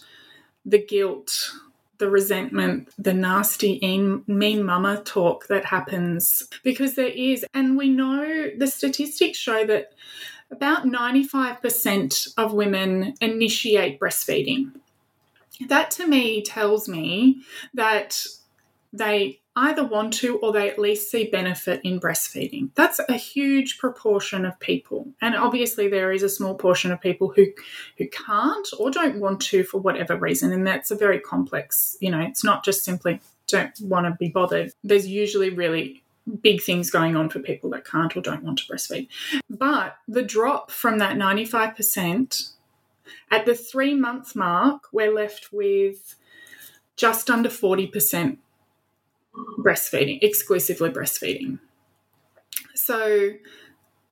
The 0.65 0.85
guilt, 0.85 1.53
the 2.01 2.11
resentment, 2.11 2.89
the 2.99 3.15
nasty, 3.15 3.79
mean, 4.27 4.65
mama 4.65 5.01
talk 5.05 5.47
that 5.47 5.65
happens. 5.65 6.49
Because 6.65 6.97
there 6.97 7.07
is, 7.07 7.47
and 7.55 7.77
we 7.77 7.89
know 7.89 8.49
the 8.59 8.67
statistics 8.67 9.39
show 9.39 9.65
that 9.67 9.93
about 10.51 10.85
95% 10.85 12.35
of 12.37 12.53
women 12.53 13.15
initiate 13.21 14.01
breastfeeding. 14.01 14.73
That 15.69 15.93
to 15.93 16.09
me 16.09 16.43
tells 16.43 16.89
me 16.89 17.43
that 17.75 18.27
they 18.93 19.40
either 19.57 19.85
want 19.85 20.13
to 20.13 20.39
or 20.39 20.53
they 20.53 20.71
at 20.71 20.79
least 20.79 21.11
see 21.11 21.25
benefit 21.25 21.81
in 21.83 21.99
breastfeeding. 21.99 22.71
That's 22.77 23.01
a 23.09 23.15
huge 23.15 23.79
proportion 23.79 24.45
of 24.45 24.59
people. 24.61 25.09
And 25.21 25.35
obviously 25.35 25.89
there 25.89 26.13
is 26.13 26.23
a 26.23 26.29
small 26.29 26.55
portion 26.55 26.93
of 26.93 27.01
people 27.01 27.33
who 27.35 27.47
who 27.99 28.09
can't 28.09 28.69
or 28.79 28.91
don't 28.91 29.19
want 29.19 29.41
to 29.43 29.65
for 29.65 29.79
whatever 29.79 30.17
reason 30.17 30.53
and 30.53 30.67
that's 30.67 30.91
a 30.91 30.97
very 30.97 31.19
complex, 31.19 31.97
you 32.01 32.11
know, 32.11 32.21
it's 32.21 32.45
not 32.45 32.65
just 32.65 32.85
simply 32.85 33.21
don't 33.49 33.79
want 33.81 34.07
to 34.07 34.13
be 34.13 34.29
bothered. 34.29 34.73
There's 34.85 35.09
usually 35.09 35.51
really 35.51 36.03
big 36.43 36.63
things 36.63 36.91
going 36.91 37.17
on 37.17 37.29
for 37.29 37.41
people 37.41 37.71
that 37.71 37.85
can't 37.85 38.17
or 38.17 38.21
don't 38.21 38.45
want 38.45 38.59
to 38.61 38.73
breastfeed. 38.73 39.09
But 39.49 39.97
the 40.07 40.23
drop 40.23 40.71
from 40.71 40.99
that 40.99 41.17
95% 41.17 42.53
at 43.33 43.47
the 43.47 43.55
3 43.57 43.95
month 43.95 44.37
mark 44.37 44.85
we're 44.93 45.13
left 45.13 45.53
with 45.53 46.15
just 46.95 47.29
under 47.29 47.49
40% 47.49 48.37
breastfeeding, 49.59 50.19
exclusively 50.23 50.91
breastfeeding. 50.91 51.59
So, 52.75 53.31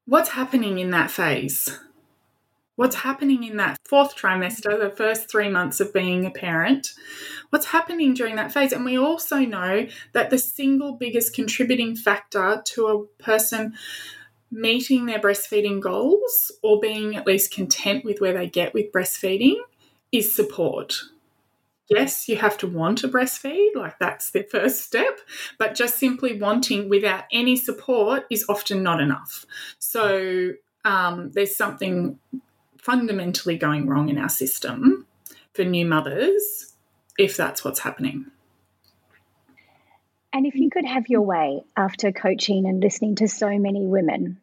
what's 0.07 0.31
happening 0.31 0.79
in 0.79 0.91
that 0.91 1.11
phase? 1.11 1.79
What's 2.77 2.97
happening 2.97 3.43
in 3.43 3.57
that 3.57 3.77
fourth 3.85 4.15
trimester, 4.15 4.79
the 4.79 4.95
first 4.97 5.29
three 5.29 5.49
months 5.49 5.81
of 5.81 5.93
being 5.93 6.25
a 6.25 6.31
parent? 6.31 6.93
What's 7.51 7.67
happening 7.67 8.15
during 8.15 8.37
that 8.37 8.53
phase? 8.53 8.73
And 8.73 8.85
we 8.85 8.97
also 8.97 9.39
know 9.39 9.89
that 10.13 10.31
the 10.31 10.39
single 10.39 10.93
biggest 10.93 11.35
contributing 11.35 11.97
factor 11.97 12.63
to 12.65 12.87
a 12.87 13.07
person 13.21 13.75
meeting 14.53 15.07
their 15.07 15.19
breastfeeding 15.19 15.81
goals 15.81 16.53
or 16.63 16.79
being 16.79 17.17
at 17.17 17.27
least 17.27 17.53
content 17.53 18.05
with 18.05 18.21
where 18.21 18.33
they 18.33 18.49
get 18.49 18.75
with 18.75 18.93
breastfeeding 18.93 19.57
is 20.13 20.35
support. 20.35 21.03
Yes, 21.89 22.29
you 22.29 22.37
have 22.37 22.59
to 22.59 22.67
want 22.67 22.99
to 22.99 23.09
breastfeed, 23.09 23.75
like 23.75 23.99
that's 23.99 24.31
the 24.31 24.43
first 24.43 24.83
step, 24.83 25.21
but 25.59 25.75
just 25.75 25.99
simply 25.99 26.39
wanting 26.39 26.89
without 26.89 27.25
any 27.33 27.57
support 27.57 28.27
is 28.31 28.45
often 28.49 28.83
not 28.83 29.01
enough. 29.01 29.47
So 29.79 30.53
um, 30.85 31.31
there's 31.33 31.57
something 31.57 32.19
fundamentally 32.79 33.57
going 33.57 33.87
wrong 33.87 34.09
in 34.11 34.19
our 34.19 34.29
system 34.29 35.07
for 35.55 35.65
new 35.65 35.87
mothers 35.87 36.75
if 37.19 37.37
that's 37.37 37.65
what's 37.65 37.81
happening. 37.81 38.27
And 40.33 40.47
if 40.47 40.55
you 40.55 40.71
could 40.71 40.85
have 40.85 41.09
your 41.09 41.23
way 41.23 41.63
after 41.77 42.13
coaching 42.13 42.67
and 42.67 42.83
listening 42.83 43.17
to 43.17 43.29
so 43.29 43.59
many 43.59 43.87
women 43.87 44.41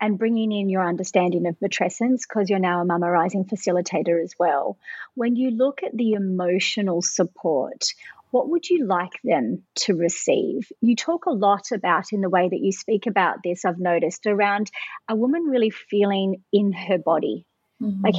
and 0.00 0.18
bringing 0.18 0.52
in 0.52 0.68
your 0.68 0.86
understanding 0.86 1.46
of 1.46 1.58
matrescence, 1.60 2.22
because 2.28 2.50
you're 2.50 2.58
now 2.58 2.80
a 2.80 2.84
mama 2.84 3.10
rising 3.10 3.44
facilitator 3.44 4.22
as 4.22 4.34
well, 4.38 4.78
when 5.14 5.36
you 5.36 5.50
look 5.50 5.82
at 5.82 5.96
the 5.96 6.12
emotional 6.12 7.02
support, 7.02 7.86
what 8.30 8.50
would 8.50 8.68
you 8.68 8.86
like 8.86 9.12
them 9.24 9.62
to 9.76 9.94
receive? 9.94 10.70
You 10.80 10.96
talk 10.96 11.26
a 11.26 11.30
lot 11.30 11.72
about 11.72 12.12
in 12.12 12.20
the 12.20 12.28
way 12.28 12.48
that 12.48 12.60
you 12.60 12.72
speak 12.72 13.06
about 13.06 13.38
this, 13.42 13.64
I've 13.64 13.78
noticed, 13.78 14.26
around 14.26 14.70
a 15.08 15.16
woman 15.16 15.44
really 15.44 15.70
feeling 15.70 16.42
in 16.52 16.72
her 16.72 16.98
body. 16.98 17.46
Mm-hmm. 17.82 18.04
Like 18.04 18.14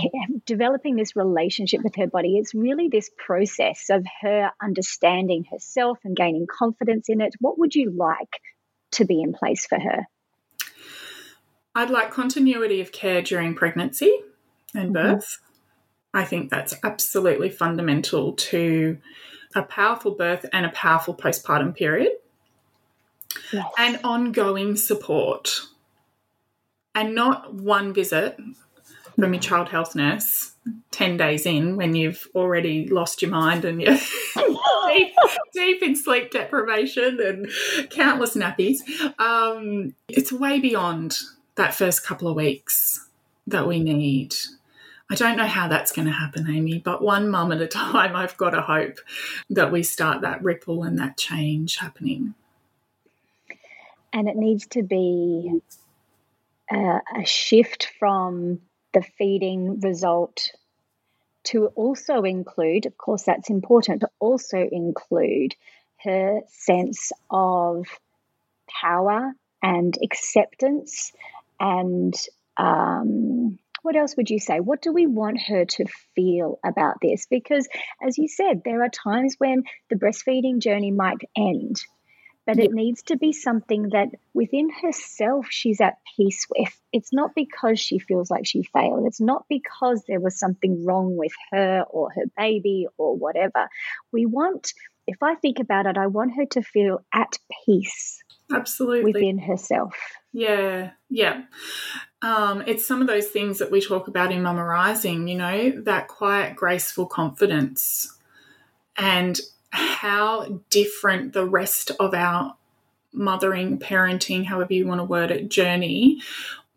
developing 0.45 0.95
this 0.95 1.15
relationship 1.15 1.81
with 1.83 1.95
her 1.95 2.07
body, 2.07 2.37
it's 2.37 2.53
really 2.53 2.89
this 2.89 3.09
process 3.17 3.89
of 3.89 4.05
her 4.21 4.51
understanding 4.61 5.45
herself 5.51 5.97
and 6.03 6.15
gaining 6.15 6.45
confidence 6.47 7.09
in 7.09 7.21
it. 7.21 7.33
What 7.39 7.57
would 7.57 7.73
you 7.73 7.91
like 7.91 8.39
to 8.93 9.05
be 9.05 9.21
in 9.21 9.33
place 9.33 9.65
for 9.65 9.79
her? 9.79 10.05
I'd 11.77 11.91
like 11.91 12.09
continuity 12.09 12.81
of 12.81 12.91
care 12.91 13.21
during 13.21 13.53
pregnancy 13.53 14.19
and 14.73 14.85
mm-hmm. 14.85 14.93
birth. 14.93 15.25
Mm-hmm. 15.25 16.17
I 16.17 16.25
think 16.25 16.49
that's 16.49 16.73
absolutely 16.83 17.51
fundamental 17.51 18.33
to 18.33 18.97
a 19.55 19.61
powerful 19.61 20.15
birth 20.15 20.43
and 20.51 20.65
a 20.65 20.69
powerful 20.69 21.13
postpartum 21.13 21.75
period. 21.75 22.13
Yes. 23.53 23.67
And 23.77 23.99
ongoing 24.03 24.75
support. 24.75 25.61
And 26.95 27.13
not 27.13 27.53
one 27.53 27.93
visit 27.93 28.39
from 29.15 29.33
your 29.33 29.41
child 29.41 29.69
health 29.69 29.93
nurse 29.93 30.53
10 30.89 31.17
days 31.17 31.45
in 31.45 31.75
when 31.75 31.95
you've 31.95 32.27
already 32.33 32.87
lost 32.87 33.21
your 33.21 33.29
mind 33.29 33.65
and 33.65 33.79
you're 33.79 33.97
deep, 34.87 35.13
deep, 35.53 35.83
in 35.83 35.95
sleep 35.95 36.31
deprivation 36.31 37.19
and 37.21 37.89
countless 37.91 38.35
nappies. 38.35 38.77
Um, 39.19 39.93
it's 40.09 40.31
way 40.31 40.59
beyond 40.59 41.17
that 41.57 41.75
first 41.75 42.05
couple 42.05 42.27
of 42.27 42.35
weeks 42.35 43.07
that 43.45 43.67
we 43.67 43.79
need. 43.81 44.35
I 45.09 45.15
don't 45.15 45.37
know 45.37 45.47
how 45.47 45.67
that's 45.67 45.91
going 45.91 46.07
to 46.07 46.13
happen, 46.13 46.49
Amy, 46.49 46.79
but 46.79 47.01
one 47.01 47.29
mum 47.29 47.51
at 47.51 47.61
a 47.61 47.67
time, 47.67 48.15
I've 48.15 48.37
got 48.37 48.51
to 48.51 48.61
hope 48.61 48.99
that 49.49 49.71
we 49.71 49.83
start 49.83 50.21
that 50.21 50.43
ripple 50.43 50.83
and 50.83 50.97
that 50.99 51.17
change 51.17 51.77
happening. 51.77 52.33
And 54.13 54.27
it 54.27 54.35
needs 54.35 54.67
to 54.67 54.83
be 54.83 55.61
a, 56.71 56.99
a 57.19 57.25
shift 57.25 57.91
from 57.99 58.59
the 58.93 59.01
feeding 59.17 59.79
result 59.81 60.51
to 61.45 61.67
also 61.67 62.23
include, 62.23 62.85
of 62.85 62.97
course, 62.97 63.23
that's 63.23 63.49
important, 63.49 64.01
to 64.01 64.09
also 64.19 64.67
include 64.71 65.55
her 66.03 66.41
sense 66.47 67.11
of 67.29 67.85
power 68.69 69.33
and 69.63 69.97
acceptance 70.03 71.13
and 71.59 72.13
um, 72.57 73.59
what 73.81 73.95
else 73.95 74.15
would 74.17 74.29
you 74.29 74.39
say? 74.39 74.59
What 74.59 74.81
do 74.81 74.91
we 74.91 75.07
want 75.07 75.39
her 75.47 75.65
to 75.65 75.85
feel 76.15 76.59
about 76.65 76.95
this? 77.01 77.25
Because, 77.29 77.67
as 78.05 78.17
you 78.17 78.27
said, 78.27 78.61
there 78.65 78.83
are 78.83 78.89
times 78.89 79.35
when 79.37 79.63
the 79.89 79.95
breastfeeding 79.95 80.59
journey 80.59 80.91
might 80.91 81.21
end, 81.37 81.77
but 82.45 82.59
it 82.59 82.71
needs 82.71 83.03
to 83.03 83.17
be 83.17 83.33
something 83.33 83.89
that 83.91 84.09
within 84.33 84.69
herself 84.69 85.47
she's 85.49 85.81
at 85.81 85.95
peace 86.15 86.47
with. 86.49 86.77
It's 86.91 87.13
not 87.13 87.35
because 87.35 87.79
she 87.79 87.99
feels 87.99 88.31
like 88.31 88.45
she 88.45 88.63
failed, 88.63 89.05
it's 89.05 89.21
not 89.21 89.45
because 89.49 90.03
there 90.07 90.21
was 90.21 90.39
something 90.39 90.85
wrong 90.85 91.15
with 91.15 91.33
her 91.51 91.83
or 91.89 92.09
her 92.11 92.25
baby 92.37 92.87
or 92.97 93.15
whatever. 93.15 93.67
We 94.11 94.25
want, 94.25 94.73
if 95.05 95.17
I 95.21 95.35
think 95.35 95.59
about 95.59 95.85
it, 95.85 95.97
I 95.97 96.07
want 96.07 96.35
her 96.35 96.45
to 96.51 96.61
feel 96.61 96.99
at 97.13 97.37
peace. 97.65 98.23
Absolutely. 98.53 99.11
Within 99.11 99.39
herself. 99.39 99.93
Yeah, 100.37 100.91
yeah. 101.09 101.45
Um, 102.21 102.61
it's 102.67 102.85
some 102.85 103.01
of 103.01 103.07
those 103.07 103.25
things 103.25 103.57
that 103.57 103.71
we 103.71 103.81
talk 103.81 104.07
about 104.07 104.31
in 104.31 104.43
Mama 104.43 104.63
Rising, 104.63 105.27
you 105.27 105.35
know, 105.35 105.71
that 105.81 106.07
quiet, 106.07 106.55
graceful 106.55 107.07
confidence 107.07 108.15
and 108.95 109.39
how 109.71 110.61
different 110.69 111.33
the 111.33 111.47
rest 111.47 111.89
of 111.99 112.13
our 112.13 112.55
mothering, 113.11 113.79
parenting, 113.79 114.45
however 114.45 114.75
you 114.75 114.85
want 114.85 114.99
to 114.99 115.05
word 115.05 115.31
it, 115.31 115.49
journey 115.49 116.21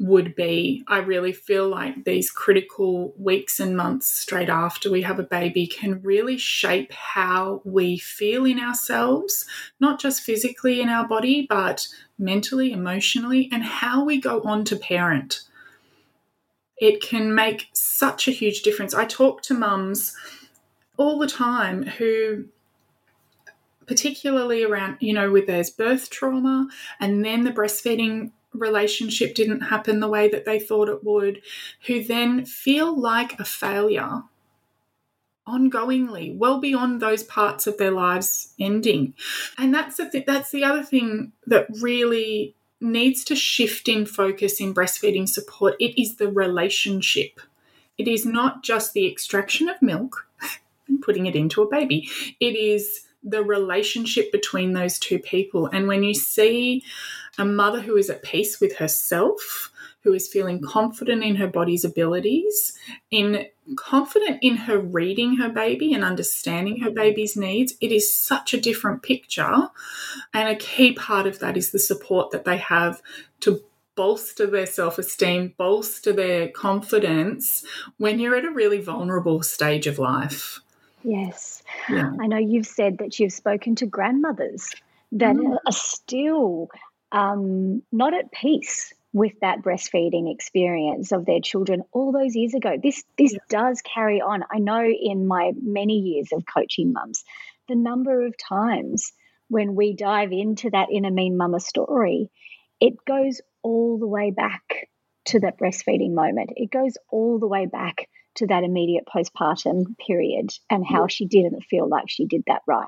would 0.01 0.35
be. 0.35 0.83
I 0.89 0.99
really 0.99 1.33
feel 1.33 1.69
like 1.69 2.05
these 2.05 2.31
critical 2.31 3.13
weeks 3.19 3.61
and 3.61 3.77
months 3.77 4.09
straight 4.09 4.49
after 4.49 4.91
we 4.91 5.03
have 5.03 5.19
a 5.19 5.25
baby 5.25 5.67
can 5.67 6.01
really 6.03 6.39
shape 6.39 6.91
how 6.93 7.61
we 7.67 7.99
feel 7.99 8.47
in 8.47 8.59
ourselves, 8.59 9.45
not 9.79 10.01
just 10.01 10.23
physically 10.23 10.81
in 10.81 10.89
our 10.89 11.07
body, 11.07 11.47
but 11.47 11.87
mentally, 12.19 12.73
emotionally, 12.73 13.51
and 13.53 13.63
how 13.63 14.03
we 14.03 14.19
go 14.19 14.41
on 14.43 14.65
to 14.65 14.77
parent. 14.77 15.43
It 16.79 17.03
can 17.03 17.35
make 17.35 17.69
such 17.75 18.27
a 18.27 18.33
huge 18.33 18.63
difference. 18.63 18.95
I 18.95 19.05
talk 19.05 19.43
to 19.43 19.55
mums 19.55 20.17
all 20.97 21.19
the 21.19 21.27
time 21.27 21.83
who 21.83 22.47
particularly 23.87 24.65
around, 24.65 24.97
you 25.01 25.13
know, 25.13 25.31
with 25.31 25.47
there's 25.47 25.69
birth 25.69 26.09
trauma 26.09 26.69
and 27.01 27.25
then 27.25 27.45
the 27.45 27.51
breastfeeding 27.51 28.31
relationship 28.53 29.35
didn't 29.35 29.61
happen 29.61 30.01
the 30.01 30.09
way 30.09 30.29
that 30.29 30.45
they 30.45 30.59
thought 30.59 30.89
it 30.89 31.05
would, 31.05 31.43
who 31.87 32.03
then 32.03 32.45
feel 32.45 32.99
like 32.99 33.39
a 33.39 33.45
failure 33.45 34.23
ongoingly, 35.47 36.37
well 36.37 36.61
beyond 36.61 37.01
those 37.01 37.23
parts 37.23 37.67
of 37.67 37.77
their 37.79 37.91
lives 37.91 38.53
ending. 38.59 39.15
And 39.59 39.75
that's 39.75 39.97
the 39.97 40.09
th- 40.09 40.27
that's 40.27 40.51
the 40.51 40.65
other 40.65 40.83
thing 40.83 41.33
that 41.47 41.67
really 41.81 42.55
needs 42.81 43.25
to 43.25 43.37
shift 43.37 43.89
in 43.89 44.07
focus 44.07 44.61
in 44.61 44.75
breastfeeding 44.75 45.29
support. 45.29 45.75
It 45.79 46.01
is 46.01 46.17
the 46.17 46.31
relationship. 46.31 47.41
It 47.99 48.09
is 48.09 48.25
not 48.25 48.63
just 48.63 48.95
the 48.95 49.07
extraction 49.07 49.69
of 49.69 49.83
milk 49.83 50.27
and 50.89 51.03
putting 51.03 51.27
it 51.27 51.37
into 51.37 51.63
a 51.63 51.69
baby. 51.69 52.09
It 52.39 52.57
is 52.57 53.07
the 53.23 53.43
relationship 53.43 54.33
between 54.33 54.73
those 54.73 54.99
two 54.99 55.19
people. 55.19 55.67
And 55.67 55.87
when 55.87 56.03
you 56.03 56.15
see 56.15 56.83
a 57.41 57.45
mother 57.45 57.81
who 57.81 57.97
is 57.97 58.11
at 58.11 58.23
peace 58.23 58.61
with 58.61 58.77
herself, 58.77 59.73
who 60.03 60.13
is 60.13 60.29
feeling 60.29 60.61
confident 60.61 61.25
in 61.25 61.37
her 61.37 61.47
body's 61.47 61.85
abilities, 61.85 62.79
in 63.11 63.47
confident 63.77 64.39
in 64.43 64.57
her 64.57 64.79
reading 64.79 65.37
her 65.37 65.49
baby 65.49 65.93
and 65.93 66.05
understanding 66.05 66.81
her 66.81 66.91
baby's 66.91 67.37
needs, 67.37 67.75
it 67.81 67.93
is 67.93 68.13
such 68.13 68.55
a 68.55 68.61
different 68.61 69.03
picture. 69.03 69.69
And 70.33 70.49
a 70.49 70.57
key 70.57 70.93
part 70.93 71.27
of 71.27 71.39
that 71.41 71.57
is 71.57 71.71
the 71.71 71.79
support 71.79 72.31
that 72.31 72.45
they 72.45 72.57
have 72.57 73.03
to 73.41 73.63
bolster 73.95 74.47
their 74.47 74.67
self 74.67 74.99
esteem, 74.99 75.55
bolster 75.57 76.13
their 76.13 76.49
confidence 76.49 77.65
when 77.99 78.19
you're 78.19 78.37
at 78.37 78.45
a 78.45 78.51
really 78.51 78.81
vulnerable 78.81 79.43
stage 79.43 79.87
of 79.87 79.99
life. 79.99 80.61
Yes. 81.03 81.63
Yeah. 81.89 82.13
I 82.21 82.27
know 82.27 82.39
you've 82.39 82.67
said 82.67 82.99
that 82.99 83.19
you've 83.19 83.33
spoken 83.33 83.75
to 83.77 83.87
grandmothers 83.87 84.71
that 85.13 85.37
mm. 85.37 85.57
are 85.67 85.73
still 85.73 86.71
um, 87.13 87.83
not 87.93 88.15
at 88.15 88.33
peace 88.33 88.93
with 89.13 89.33
that 89.41 89.63
breastfeeding 89.63 90.33
experience 90.33 91.11
of 91.13 91.27
their 91.27 91.41
children 91.41 91.83
all 91.93 92.13
those 92.13 92.37
years 92.37 92.55
ago. 92.55 92.77
This 92.81 93.03
this 93.19 93.33
yeah. 93.33 93.39
does 93.49 93.83
carry 93.83 94.21
on. 94.21 94.45
I 94.51 94.59
know 94.59 94.85
in 94.85 95.27
my 95.27 95.53
many 95.61 95.99
years 95.99 96.29
of 96.33 96.45
coaching 96.47 96.93
mums, 96.93 97.25
the 97.69 97.75
number 97.75 98.25
of 98.25 98.35
times 98.39 99.13
when 99.49 99.75
we 99.75 99.95
dive 99.95 100.31
into 100.31 100.71
that 100.71 100.89
inner 100.93 101.11
mean 101.11 101.37
mama 101.37 101.59
story, 101.59 102.31
it 102.81 103.05
goes 103.05 103.41
all 103.63 103.99
the 103.99 104.07
way 104.07 104.31
back 104.31 104.89
to 105.27 105.41
that 105.41 105.59
breastfeeding 105.59 106.15
moment. 106.15 106.51
It 106.57 106.71
goes 106.71 106.97
all 107.11 107.39
the 107.39 107.49
way 107.49 107.67
back 107.67 108.09
to 108.37 108.47
that 108.47 108.63
immediate 108.63 109.05
postpartum 109.13 109.97
period 109.99 110.51
and 110.71 110.87
how 110.87 111.09
she 111.09 111.27
didn't 111.27 111.63
feel 111.63 111.89
like 111.89 112.09
she 112.09 112.27
did 112.27 112.45
that 112.47 112.63
right. 112.67 112.87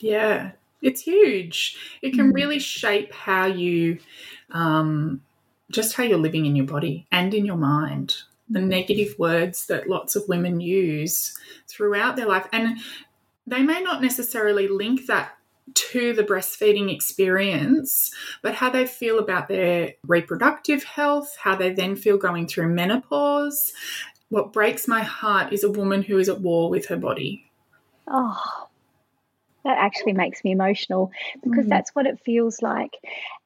Yeah, 0.00 0.52
it's 0.82 1.02
huge. 1.02 1.76
It 2.02 2.12
can 2.14 2.32
mm. 2.32 2.34
really 2.34 2.58
shape 2.58 3.12
how 3.12 3.46
you, 3.46 3.98
um, 4.50 5.22
just 5.70 5.94
how 5.94 6.04
you're 6.04 6.18
living 6.18 6.46
in 6.46 6.56
your 6.56 6.66
body 6.66 7.06
and 7.10 7.34
in 7.34 7.44
your 7.44 7.56
mind. 7.56 8.16
The 8.48 8.60
negative 8.60 9.18
words 9.18 9.66
that 9.66 9.88
lots 9.88 10.14
of 10.14 10.28
women 10.28 10.60
use 10.60 11.36
throughout 11.66 12.16
their 12.16 12.26
life. 12.26 12.46
And 12.52 12.78
they 13.46 13.62
may 13.62 13.80
not 13.80 14.02
necessarily 14.02 14.68
link 14.68 15.06
that 15.06 15.36
to 15.74 16.12
the 16.12 16.22
breastfeeding 16.22 16.94
experience, 16.94 18.12
but 18.42 18.54
how 18.54 18.70
they 18.70 18.86
feel 18.86 19.18
about 19.18 19.48
their 19.48 19.94
reproductive 20.06 20.84
health, 20.84 21.36
how 21.40 21.56
they 21.56 21.72
then 21.72 21.96
feel 21.96 22.16
going 22.16 22.46
through 22.46 22.68
menopause, 22.68 23.72
what 24.28 24.52
breaks 24.52 24.88
my 24.88 25.02
heart 25.02 25.52
is 25.52 25.64
a 25.64 25.70
woman 25.70 26.02
who 26.02 26.18
is 26.18 26.28
at 26.28 26.40
war 26.40 26.70
with 26.70 26.86
her 26.86 26.96
body. 26.96 27.50
Oh, 28.08 28.68
that 29.66 29.78
actually 29.78 30.12
makes 30.12 30.44
me 30.44 30.52
emotional 30.52 31.10
because 31.42 31.62
mm-hmm. 31.62 31.68
that's 31.68 31.90
what 31.90 32.06
it 32.06 32.20
feels 32.24 32.62
like. 32.62 32.92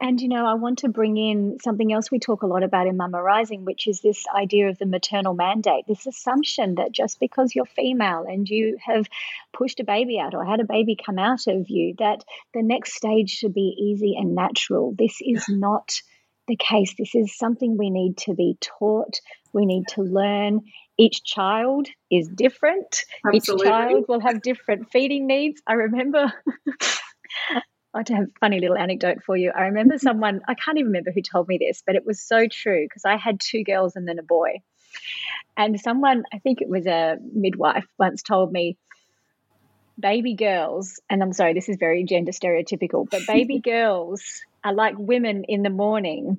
And, 0.02 0.20
you 0.20 0.28
know, 0.28 0.44
I 0.44 0.54
want 0.54 0.80
to 0.80 0.90
bring 0.90 1.16
in 1.16 1.56
something 1.62 1.90
else 1.90 2.11
we 2.11 2.18
talk 2.18 2.42
a 2.42 2.46
lot 2.46 2.62
about 2.62 2.87
in 2.87 2.98
Mama 2.98 3.22
Rising, 3.22 3.64
which 3.64 3.87
is 3.87 4.02
this 4.02 4.24
idea 4.37 4.68
of 4.68 4.78
the 4.78 4.85
maternal 4.85 5.33
mandate, 5.33 5.87
this 5.88 6.06
assumption 6.06 6.74
that 6.74 6.92
just 6.92 7.20
because 7.20 7.54
you're 7.54 7.64
female 7.64 8.26
and 8.28 8.46
you 8.46 8.76
have 8.85 9.09
pushed 9.54 9.80
a 9.80 9.85
baby 9.85 10.20
out 10.20 10.35
or 10.35 10.44
had 10.44 10.61
a 10.61 10.64
baby 10.64 10.94
come 10.94 11.18
out 11.18 11.46
of 11.46 11.70
you, 11.70 11.94
that 11.98 12.22
the 12.52 12.62
next 12.62 12.94
stage 12.94 13.30
should 13.30 13.54
be 13.54 13.74
easy 13.78 14.14
and 14.18 14.35
natural. 14.35 14.94
This 14.98 15.16
is 15.22 15.46
not 15.48 15.90
the 16.48 16.56
case. 16.56 16.94
This 16.98 17.14
is 17.14 17.35
something 17.35 17.78
we 17.78 17.88
need 17.88 18.18
to 18.18 18.35
be 18.35 18.59
taught, 18.61 19.20
we 19.54 19.64
need 19.64 19.88
to 19.94 20.02
learn. 20.02 20.61
Each 21.00 21.24
child 21.24 21.88
is 22.10 22.28
different. 22.28 23.04
Absolutely. 23.24 23.66
Each 23.66 23.70
child 23.70 24.04
will 24.06 24.20
have 24.20 24.42
different 24.42 24.90
feeding 24.92 25.26
needs. 25.26 25.62
I 25.66 25.72
remember. 25.72 26.32
I 27.94 28.04
have 28.08 28.24
a 28.24 28.26
funny 28.38 28.60
little 28.60 28.76
anecdote 28.76 29.24
for 29.24 29.36
you. 29.36 29.50
I 29.50 29.62
remember 29.62 29.94
mm-hmm. 29.94 30.06
someone, 30.06 30.42
I 30.46 30.54
can't 30.54 30.78
even 30.78 30.88
remember 30.88 31.10
who 31.10 31.22
told 31.22 31.48
me 31.48 31.58
this, 31.58 31.82
but 31.84 31.96
it 31.96 32.06
was 32.06 32.20
so 32.20 32.46
true 32.46 32.84
because 32.84 33.04
I 33.04 33.16
had 33.16 33.40
two 33.40 33.64
girls 33.64 33.96
and 33.96 34.06
then 34.06 34.18
a 34.18 34.22
boy. 34.22 34.60
And 35.56 35.80
someone, 35.80 36.24
I 36.32 36.38
think 36.38 36.60
it 36.60 36.68
was 36.68 36.86
a 36.86 37.16
midwife, 37.20 37.86
once 37.98 38.22
told 38.22 38.52
me, 38.52 38.76
baby 39.98 40.34
girls, 40.34 41.00
and 41.08 41.22
I'm 41.22 41.32
sorry, 41.32 41.54
this 41.54 41.68
is 41.68 41.76
very 41.78 42.04
gender 42.04 42.32
stereotypical, 42.32 43.08
but 43.10 43.26
baby 43.26 43.58
girls 43.58 44.22
are 44.62 44.74
like 44.74 44.94
women 44.96 45.44
in 45.44 45.62
the 45.62 45.70
morning. 45.70 46.38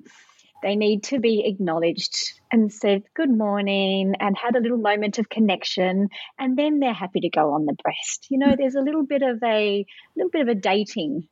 They 0.62 0.76
need 0.76 1.02
to 1.04 1.18
be 1.18 1.44
acknowledged 1.44 2.14
and 2.52 2.72
said 2.72 3.02
good 3.14 3.30
morning 3.30 4.14
and 4.20 4.36
had 4.36 4.54
a 4.54 4.60
little 4.60 4.78
moment 4.78 5.18
of 5.18 5.28
connection, 5.28 6.08
and 6.38 6.56
then 6.56 6.78
they're 6.78 6.92
happy 6.92 7.20
to 7.20 7.28
go 7.28 7.52
on 7.52 7.66
the 7.66 7.76
breast. 7.82 8.26
You 8.30 8.38
know, 8.38 8.54
there's 8.56 8.74
a 8.74 8.80
little 8.80 9.04
bit 9.04 9.22
of 9.22 9.42
a 9.42 9.84
little 10.16 10.30
bit 10.30 10.42
of 10.42 10.48
a 10.48 10.54
dating 10.54 11.26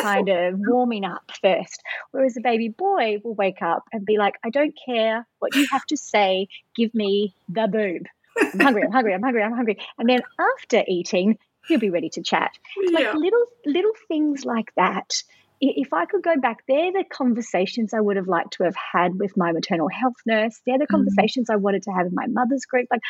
kind 0.00 0.28
of 0.28 0.54
warming 0.58 1.04
up 1.04 1.30
first. 1.40 1.82
Whereas 2.10 2.36
a 2.36 2.40
baby 2.40 2.68
boy 2.68 3.18
will 3.22 3.34
wake 3.34 3.62
up 3.62 3.84
and 3.92 4.04
be 4.04 4.18
like, 4.18 4.34
I 4.44 4.50
don't 4.50 4.74
care 4.86 5.26
what 5.38 5.54
you 5.54 5.66
have 5.70 5.86
to 5.86 5.96
say, 5.96 6.48
give 6.74 6.92
me 6.94 7.34
the 7.48 7.68
boob. 7.68 8.06
I'm 8.54 8.60
hungry, 8.60 8.82
I'm 8.84 8.92
hungry, 8.92 9.14
I'm 9.14 9.22
hungry, 9.22 9.42
I'm 9.42 9.52
hungry. 9.52 9.78
And 9.98 10.08
then 10.08 10.20
after 10.38 10.82
eating, 10.88 11.38
he'll 11.66 11.78
be 11.78 11.90
ready 11.90 12.08
to 12.10 12.22
chat. 12.22 12.50
Yeah. 12.80 12.98
Like 12.98 13.14
little 13.14 13.44
little 13.64 13.92
things 14.08 14.44
like 14.44 14.72
that 14.76 15.22
if 15.64 15.92
I 15.92 16.06
could 16.06 16.24
go 16.24 16.36
back, 16.36 16.64
they're 16.66 16.90
the 16.90 17.04
conversations 17.08 17.94
I 17.94 18.00
would 18.00 18.16
have 18.16 18.26
liked 18.26 18.54
to 18.54 18.64
have 18.64 18.74
had 18.74 19.18
with 19.18 19.36
my 19.36 19.52
maternal 19.52 19.88
health 19.88 20.16
nurse. 20.26 20.60
They're 20.66 20.78
the 20.78 20.86
mm. 20.86 20.90
conversations 20.90 21.48
mm. 21.48 21.54
I 21.54 21.56
wanted 21.56 21.84
to 21.84 21.92
have 21.92 22.06
in 22.06 22.14
my 22.14 22.26
mother's 22.26 22.66
group. 22.66 22.88
Like, 22.90 23.02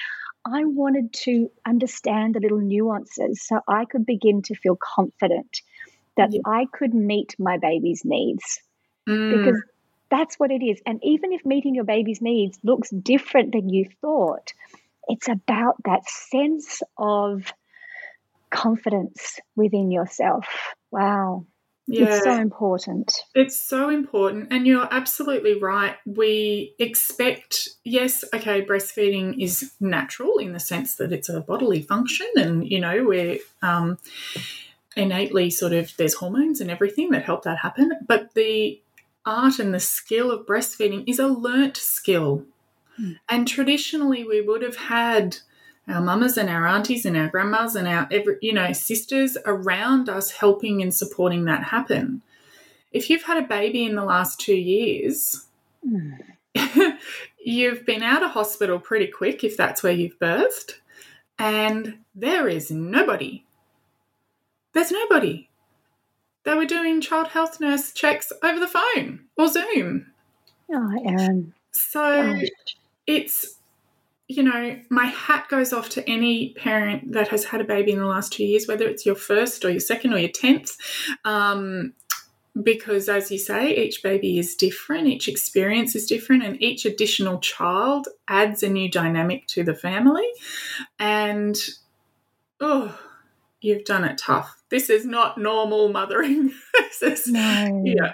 I 0.44 0.64
wanted 0.66 1.14
to 1.24 1.50
understand 1.66 2.34
the 2.34 2.40
little 2.40 2.60
nuances 2.60 3.42
so 3.46 3.60
I 3.66 3.86
could 3.86 4.04
begin 4.04 4.42
to 4.42 4.54
feel 4.54 4.76
confident 4.76 5.62
that 6.18 6.32
yeah. 6.32 6.40
I 6.44 6.66
could 6.70 6.92
meet 6.92 7.34
my 7.38 7.56
baby's 7.56 8.02
needs. 8.04 8.60
Mm. 9.08 9.38
Because 9.38 9.62
that's 10.10 10.38
what 10.38 10.50
it 10.50 10.62
is. 10.62 10.82
And 10.84 11.00
even 11.02 11.32
if 11.32 11.46
meeting 11.46 11.74
your 11.74 11.84
baby's 11.84 12.20
needs 12.20 12.58
looks 12.62 12.90
different 12.90 13.52
than 13.52 13.70
you 13.70 13.86
thought, 14.02 14.52
it's 15.08 15.28
about 15.28 15.76
that 15.86 16.02
sense 16.06 16.82
of 16.98 17.50
confidence 18.50 19.40
within 19.56 19.90
yourself. 19.90 20.46
Wow. 20.90 21.46
Yeah. 21.86 22.04
It's 22.04 22.24
so 22.24 22.38
important. 22.38 23.12
It's 23.34 23.60
so 23.60 23.90
important. 23.90 24.48
And 24.52 24.66
you're 24.66 24.88
absolutely 24.90 25.58
right. 25.58 25.96
We 26.06 26.74
expect, 26.78 27.68
yes, 27.84 28.24
okay, 28.32 28.64
breastfeeding 28.64 29.42
is 29.42 29.72
natural 29.80 30.38
in 30.38 30.52
the 30.52 30.60
sense 30.60 30.94
that 30.96 31.12
it's 31.12 31.28
a 31.28 31.40
bodily 31.40 31.82
function 31.82 32.28
and, 32.36 32.66
you 32.66 32.80
know, 32.80 33.04
we're 33.04 33.38
um, 33.62 33.98
innately 34.96 35.50
sort 35.50 35.72
of, 35.72 35.92
there's 35.96 36.14
hormones 36.14 36.60
and 36.60 36.70
everything 36.70 37.10
that 37.10 37.24
help 37.24 37.42
that 37.44 37.58
happen. 37.58 37.92
But 38.06 38.34
the 38.34 38.80
art 39.26 39.58
and 39.58 39.74
the 39.74 39.80
skill 39.80 40.30
of 40.30 40.46
breastfeeding 40.46 41.04
is 41.08 41.18
a 41.18 41.28
learnt 41.28 41.76
skill. 41.76 42.44
Hmm. 42.96 43.12
And 43.28 43.48
traditionally, 43.48 44.24
we 44.24 44.40
would 44.40 44.62
have 44.62 44.76
had 44.76 45.38
our 45.88 46.00
mamas 46.00 46.36
and 46.36 46.48
our 46.48 46.66
aunties 46.66 47.04
and 47.04 47.16
our 47.16 47.28
grandmas 47.28 47.74
and 47.74 47.88
our 47.88 48.08
every, 48.10 48.36
you 48.40 48.52
know 48.52 48.72
sisters 48.72 49.36
around 49.44 50.08
us 50.08 50.30
helping 50.30 50.82
and 50.82 50.94
supporting 50.94 51.44
that 51.44 51.64
happen. 51.64 52.22
If 52.92 53.10
you've 53.10 53.24
had 53.24 53.42
a 53.42 53.46
baby 53.46 53.84
in 53.84 53.94
the 53.94 54.04
last 54.04 54.38
two 54.38 54.54
years, 54.54 55.46
mm. 55.86 56.18
you've 57.44 57.86
been 57.86 58.02
out 58.02 58.22
of 58.22 58.30
hospital 58.30 58.78
pretty 58.78 59.06
quick 59.06 59.42
if 59.42 59.56
that's 59.56 59.82
where 59.82 59.92
you've 59.92 60.18
birthed, 60.18 60.72
and 61.38 61.98
there 62.14 62.48
is 62.48 62.70
nobody. 62.70 63.44
There's 64.72 64.90
nobody. 64.90 65.48
They 66.44 66.54
were 66.54 66.66
doing 66.66 67.00
child 67.00 67.28
health 67.28 67.60
nurse 67.60 67.92
checks 67.92 68.32
over 68.42 68.58
the 68.58 68.66
phone 68.66 69.20
or 69.36 69.48
Zoom. 69.48 70.06
Oh, 70.70 71.02
Erin. 71.06 71.54
So 71.72 72.32
Gosh. 72.32 72.48
it's 73.06 73.58
you 74.36 74.42
know, 74.42 74.78
my 74.90 75.06
hat 75.06 75.48
goes 75.48 75.72
off 75.72 75.88
to 75.90 76.08
any 76.08 76.54
parent 76.54 77.12
that 77.12 77.28
has 77.28 77.44
had 77.44 77.60
a 77.60 77.64
baby 77.64 77.92
in 77.92 77.98
the 77.98 78.06
last 78.06 78.32
two 78.32 78.44
years, 78.44 78.66
whether 78.66 78.86
it's 78.86 79.06
your 79.06 79.14
first 79.14 79.64
or 79.64 79.70
your 79.70 79.80
second 79.80 80.12
or 80.12 80.18
your 80.18 80.30
tenth. 80.30 80.76
Um, 81.24 81.94
because, 82.62 83.08
as 83.08 83.30
you 83.30 83.38
say, 83.38 83.74
each 83.74 84.02
baby 84.02 84.38
is 84.38 84.54
different, 84.54 85.06
each 85.06 85.26
experience 85.26 85.94
is 85.94 86.06
different, 86.06 86.42
and 86.42 86.60
each 86.62 86.84
additional 86.84 87.38
child 87.40 88.08
adds 88.28 88.62
a 88.62 88.68
new 88.68 88.90
dynamic 88.90 89.46
to 89.48 89.64
the 89.64 89.74
family. 89.74 90.28
And, 90.98 91.56
oh, 92.60 92.98
you've 93.62 93.84
done 93.84 94.04
it 94.04 94.18
tough. 94.18 94.62
This 94.68 94.90
is 94.90 95.06
not 95.06 95.38
normal 95.38 95.88
mothering. 95.88 96.52
is, 97.02 97.26
no. 97.26 97.82
Yeah. 97.84 98.12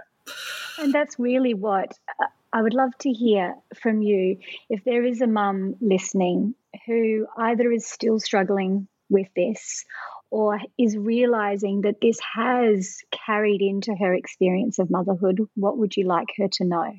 And 0.79 0.93
that's 0.93 1.19
really 1.19 1.55
what 1.55 1.99
uh, 2.21 2.27
I 2.53 2.63
would 2.63 2.75
love 2.75 2.97
to 3.01 3.11
hear 3.11 3.55
from 3.81 4.01
you 4.01 4.39
if 4.71 4.83
there 4.85 5.05
is 5.05 5.21
a 5.21 5.27
mum 5.27 5.77
listening 5.81 6.55
who 6.87 7.27
either 7.37 7.71
is 7.71 7.87
still 7.87 8.19
struggling 8.19 8.89
with 9.11 9.29
this 9.37 9.85
or 10.31 10.59
is 10.79 10.97
realizing 10.97 11.83
that 11.83 12.01
this 12.01 12.19
has 12.35 12.99
carried 13.11 13.61
into 13.61 13.95
her 13.95 14.15
experience 14.15 14.79
of 14.79 14.91
motherhood. 14.91 15.41
What 15.55 15.79
would 15.79 15.97
you 15.97 16.07
like 16.07 16.29
her 16.39 16.49
to 16.53 16.65
know? 16.65 16.95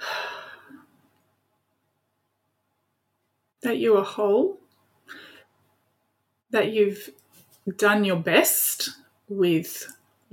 That 3.62 3.78
you 3.78 3.96
are 3.96 4.02
whole, 4.04 4.58
that 6.50 6.72
you've 6.72 7.10
done 7.76 8.02
your 8.02 8.16
best 8.16 8.90
with 9.28 9.86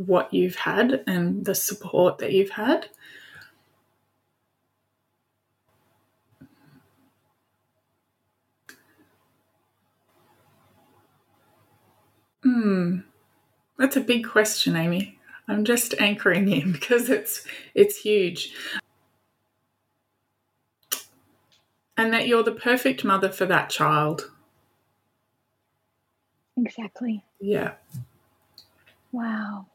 what 0.06 0.34
you've 0.34 0.56
had 0.56 1.04
and 1.08 1.46
the 1.46 1.54
support 1.54 2.20
that 2.20 2.32
you've 2.32 2.52
had. 2.52 2.88
Hmm, 12.44 13.00
that's 13.78 13.98
a 13.98 14.02
big 14.02 14.26
question, 14.26 14.76
Amy. 14.78 15.20
I'm 15.48 15.66
just 15.66 15.96
anchoring 16.00 16.50
in 16.50 16.72
because 16.74 17.10
it's 17.10 17.46
it's 17.76 17.98
huge. 17.98 18.54
And 21.98 22.14
that 22.14 22.28
you're 22.28 22.44
the 22.44 22.54
perfect 22.54 23.04
mother 23.04 23.30
for 23.30 23.46
that 23.48 23.70
child. 23.70 24.32
Exactly. 26.56 27.24
Yeah. 27.42 27.74
Wow. 29.12 29.66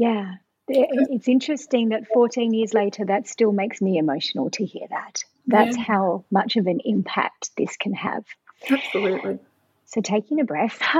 Yeah. 0.00 0.36
It's 0.66 1.28
interesting 1.28 1.90
that 1.90 2.06
14 2.14 2.54
years 2.54 2.72
later, 2.72 3.04
that 3.04 3.28
still 3.28 3.52
makes 3.52 3.82
me 3.82 3.98
emotional 3.98 4.48
to 4.52 4.64
hear 4.64 4.86
that. 4.88 5.24
That's 5.46 5.76
yeah. 5.76 5.82
how 5.82 6.24
much 6.30 6.56
of 6.56 6.66
an 6.66 6.80
impact 6.86 7.50
this 7.58 7.76
can 7.76 7.92
have. 7.92 8.24
Absolutely. 8.70 9.40
So, 9.84 10.00
taking 10.00 10.40
a 10.40 10.44
breath. 10.44 10.80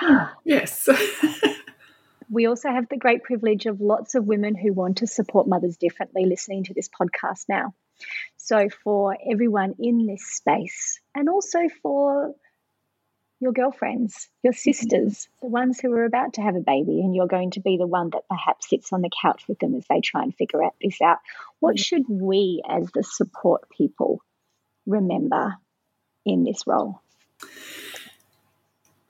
Oh, 0.00 0.30
yes. 0.44 0.88
we 2.30 2.46
also 2.46 2.70
have 2.70 2.88
the 2.88 2.96
great 2.96 3.24
privilege 3.24 3.66
of 3.66 3.80
lots 3.80 4.14
of 4.14 4.26
women 4.26 4.54
who 4.54 4.72
want 4.72 4.98
to 4.98 5.08
support 5.08 5.48
mothers 5.48 5.76
differently 5.76 6.24
listening 6.24 6.62
to 6.64 6.74
this 6.74 6.88
podcast 6.88 7.46
now. 7.48 7.74
So, 8.36 8.68
for 8.84 9.16
everyone 9.28 9.74
in 9.80 10.06
this 10.06 10.24
space, 10.24 11.00
and 11.16 11.28
also 11.28 11.68
for 11.82 12.36
your 13.40 13.52
girlfriends, 13.52 14.28
your 14.42 14.52
mm-hmm. 14.52 14.58
sisters, 14.58 15.28
the 15.40 15.48
ones 15.48 15.80
who 15.80 15.92
are 15.92 16.04
about 16.04 16.34
to 16.34 16.42
have 16.42 16.56
a 16.56 16.60
baby, 16.60 17.00
and 17.00 17.14
you're 17.14 17.26
going 17.26 17.52
to 17.52 17.60
be 17.60 17.76
the 17.76 17.86
one 17.86 18.10
that 18.10 18.28
perhaps 18.28 18.68
sits 18.68 18.92
on 18.92 19.02
the 19.02 19.10
couch 19.22 19.44
with 19.48 19.58
them 19.58 19.74
as 19.74 19.84
they 19.88 20.00
try 20.00 20.22
and 20.22 20.34
figure 20.34 20.62
out 20.62 20.74
this 20.82 21.00
out. 21.00 21.18
What 21.60 21.76
mm-hmm. 21.76 21.82
should 21.82 22.04
we, 22.08 22.62
as 22.68 22.90
the 22.92 23.02
support 23.02 23.68
people, 23.70 24.22
remember 24.86 25.56
in 26.24 26.44
this 26.44 26.66
role? 26.66 27.00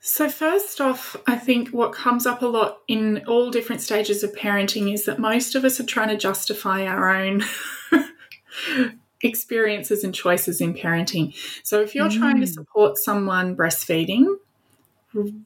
So, 0.01 0.29
first 0.29 0.79
off, 0.79 1.17
I 1.27 1.35
think 1.35 1.69
what 1.69 1.91
comes 1.91 2.25
up 2.25 2.41
a 2.41 2.47
lot 2.47 2.79
in 2.87 3.23
all 3.27 3.51
different 3.51 3.81
stages 3.81 4.23
of 4.23 4.33
parenting 4.33 4.91
is 4.91 5.05
that 5.05 5.19
most 5.19 5.55
of 5.55 5.65
us 5.65 5.79
are 5.79 5.85
trying 5.85 6.07
to 6.07 6.17
justify 6.17 6.85
our 6.85 7.13
own 7.13 7.43
experiences 9.21 10.03
and 10.03 10.13
choices 10.13 10.61
in 10.61 10.73
parenting. 10.73 11.35
So, 11.63 11.81
if 11.81 11.95
you're 11.95 12.09
mm. 12.09 12.17
trying 12.17 12.39
to 12.39 12.45
mm. 12.45 12.53
support 12.53 12.97
someone 12.97 13.55
breastfeeding, 13.55 14.37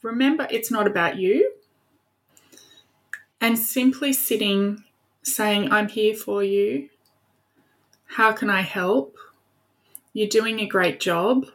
remember 0.01 0.47
it's 0.51 0.71
not 0.71 0.87
about 0.87 1.17
you. 1.17 1.51
And 3.41 3.59
simply 3.59 4.13
sitting 4.13 4.83
saying, 5.23 5.71
I'm 5.71 5.89
here 5.89 6.15
for 6.15 6.43
you. 6.43 6.89
How 8.05 8.31
can 8.31 8.49
I 8.49 8.61
help? 8.61 9.17
You're 10.13 10.27
doing 10.27 10.59
a 10.59 10.65
great 10.65 10.99
job. 10.99 11.47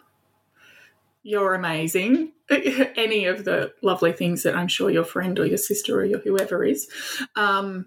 You're 1.22 1.54
amazing. 1.54 2.32
Any 2.50 3.26
of 3.26 3.44
the 3.44 3.72
lovely 3.82 4.12
things 4.12 4.42
that 4.42 4.56
I'm 4.56 4.68
sure 4.68 4.90
your 4.90 5.04
friend 5.04 5.38
or 5.38 5.46
your 5.46 5.58
sister 5.58 5.98
or 6.00 6.04
your 6.04 6.18
whoever 6.18 6.64
is. 6.64 6.88
Um, 7.36 7.86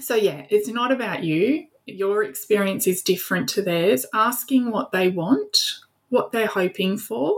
so, 0.00 0.14
yeah, 0.14 0.46
it's 0.48 0.68
not 0.68 0.90
about 0.90 1.22
you. 1.22 1.66
Your 1.86 2.22
experience 2.22 2.86
is 2.86 3.02
different 3.02 3.48
to 3.50 3.62
theirs. 3.62 4.06
Asking 4.14 4.70
what 4.70 4.92
they 4.92 5.08
want, 5.08 5.80
what 6.08 6.32
they're 6.32 6.46
hoping 6.46 6.96
for, 6.96 7.36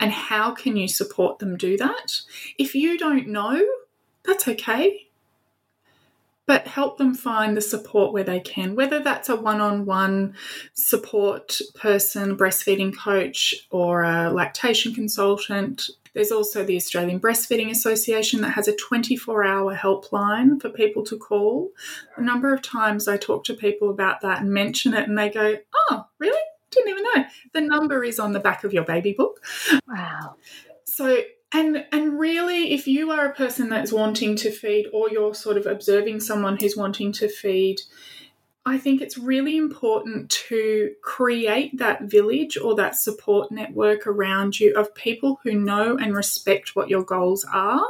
and 0.00 0.12
how 0.12 0.52
can 0.52 0.76
you 0.76 0.88
support 0.88 1.38
them 1.38 1.56
do 1.56 1.76
that? 1.76 2.20
If 2.58 2.74
you 2.74 2.98
don't 2.98 3.28
know, 3.28 3.64
that's 4.24 4.48
okay 4.48 5.04
but 6.46 6.66
help 6.66 6.98
them 6.98 7.14
find 7.14 7.56
the 7.56 7.60
support 7.60 8.12
where 8.12 8.24
they 8.24 8.40
can, 8.40 8.74
whether 8.74 9.00
that's 9.00 9.28
a 9.28 9.36
one 9.36 9.60
on 9.60 9.86
one 9.86 10.34
support 10.74 11.58
person, 11.74 12.36
breastfeeding 12.36 12.96
coach, 12.96 13.54
or 13.70 14.02
a 14.02 14.30
lactation 14.30 14.94
consultant. 14.94 15.88
There's 16.14 16.32
also 16.32 16.64
the 16.64 16.76
Australian 16.76 17.20
Breastfeeding 17.20 17.70
Association 17.70 18.40
that 18.40 18.50
has 18.50 18.68
a 18.68 18.76
24 18.76 19.44
hour 19.44 19.74
helpline 19.74 20.60
for 20.60 20.70
people 20.70 21.04
to 21.04 21.18
call. 21.18 21.70
A 22.16 22.22
number 22.22 22.54
of 22.54 22.62
times 22.62 23.08
I 23.08 23.16
talk 23.16 23.44
to 23.44 23.54
people 23.54 23.90
about 23.90 24.20
that 24.22 24.40
and 24.40 24.52
mention 24.52 24.94
it, 24.94 25.08
and 25.08 25.18
they 25.18 25.28
go, 25.28 25.56
Oh, 25.90 26.06
really? 26.18 26.40
Didn't 26.70 26.90
even 26.90 27.04
know. 27.14 27.24
The 27.52 27.60
number 27.60 28.02
is 28.04 28.18
on 28.18 28.32
the 28.32 28.40
back 28.40 28.64
of 28.64 28.72
your 28.72 28.84
baby 28.84 29.12
book. 29.12 29.40
Wow. 29.86 30.36
So 30.86 31.22
and 31.52 31.86
and 31.92 32.18
really 32.18 32.72
if 32.72 32.86
you 32.86 33.10
are 33.10 33.26
a 33.26 33.34
person 33.34 33.68
that's 33.68 33.92
wanting 33.92 34.36
to 34.36 34.50
feed 34.50 34.86
or 34.92 35.08
you're 35.08 35.34
sort 35.34 35.56
of 35.56 35.66
observing 35.66 36.20
someone 36.20 36.56
who's 36.58 36.76
wanting 36.76 37.12
to 37.12 37.28
feed 37.28 37.80
I 38.66 38.78
think 38.78 39.02
it's 39.02 39.18
really 39.18 39.56
important 39.58 40.30
to 40.48 40.94
create 41.02 41.76
that 41.78 42.04
village 42.04 42.56
or 42.56 42.74
that 42.76 42.96
support 42.96 43.52
network 43.52 44.06
around 44.06 44.58
you 44.58 44.74
of 44.74 44.94
people 44.94 45.38
who 45.42 45.52
know 45.52 45.98
and 45.98 46.16
respect 46.16 46.74
what 46.74 46.88
your 46.88 47.02
goals 47.02 47.44
are 47.52 47.84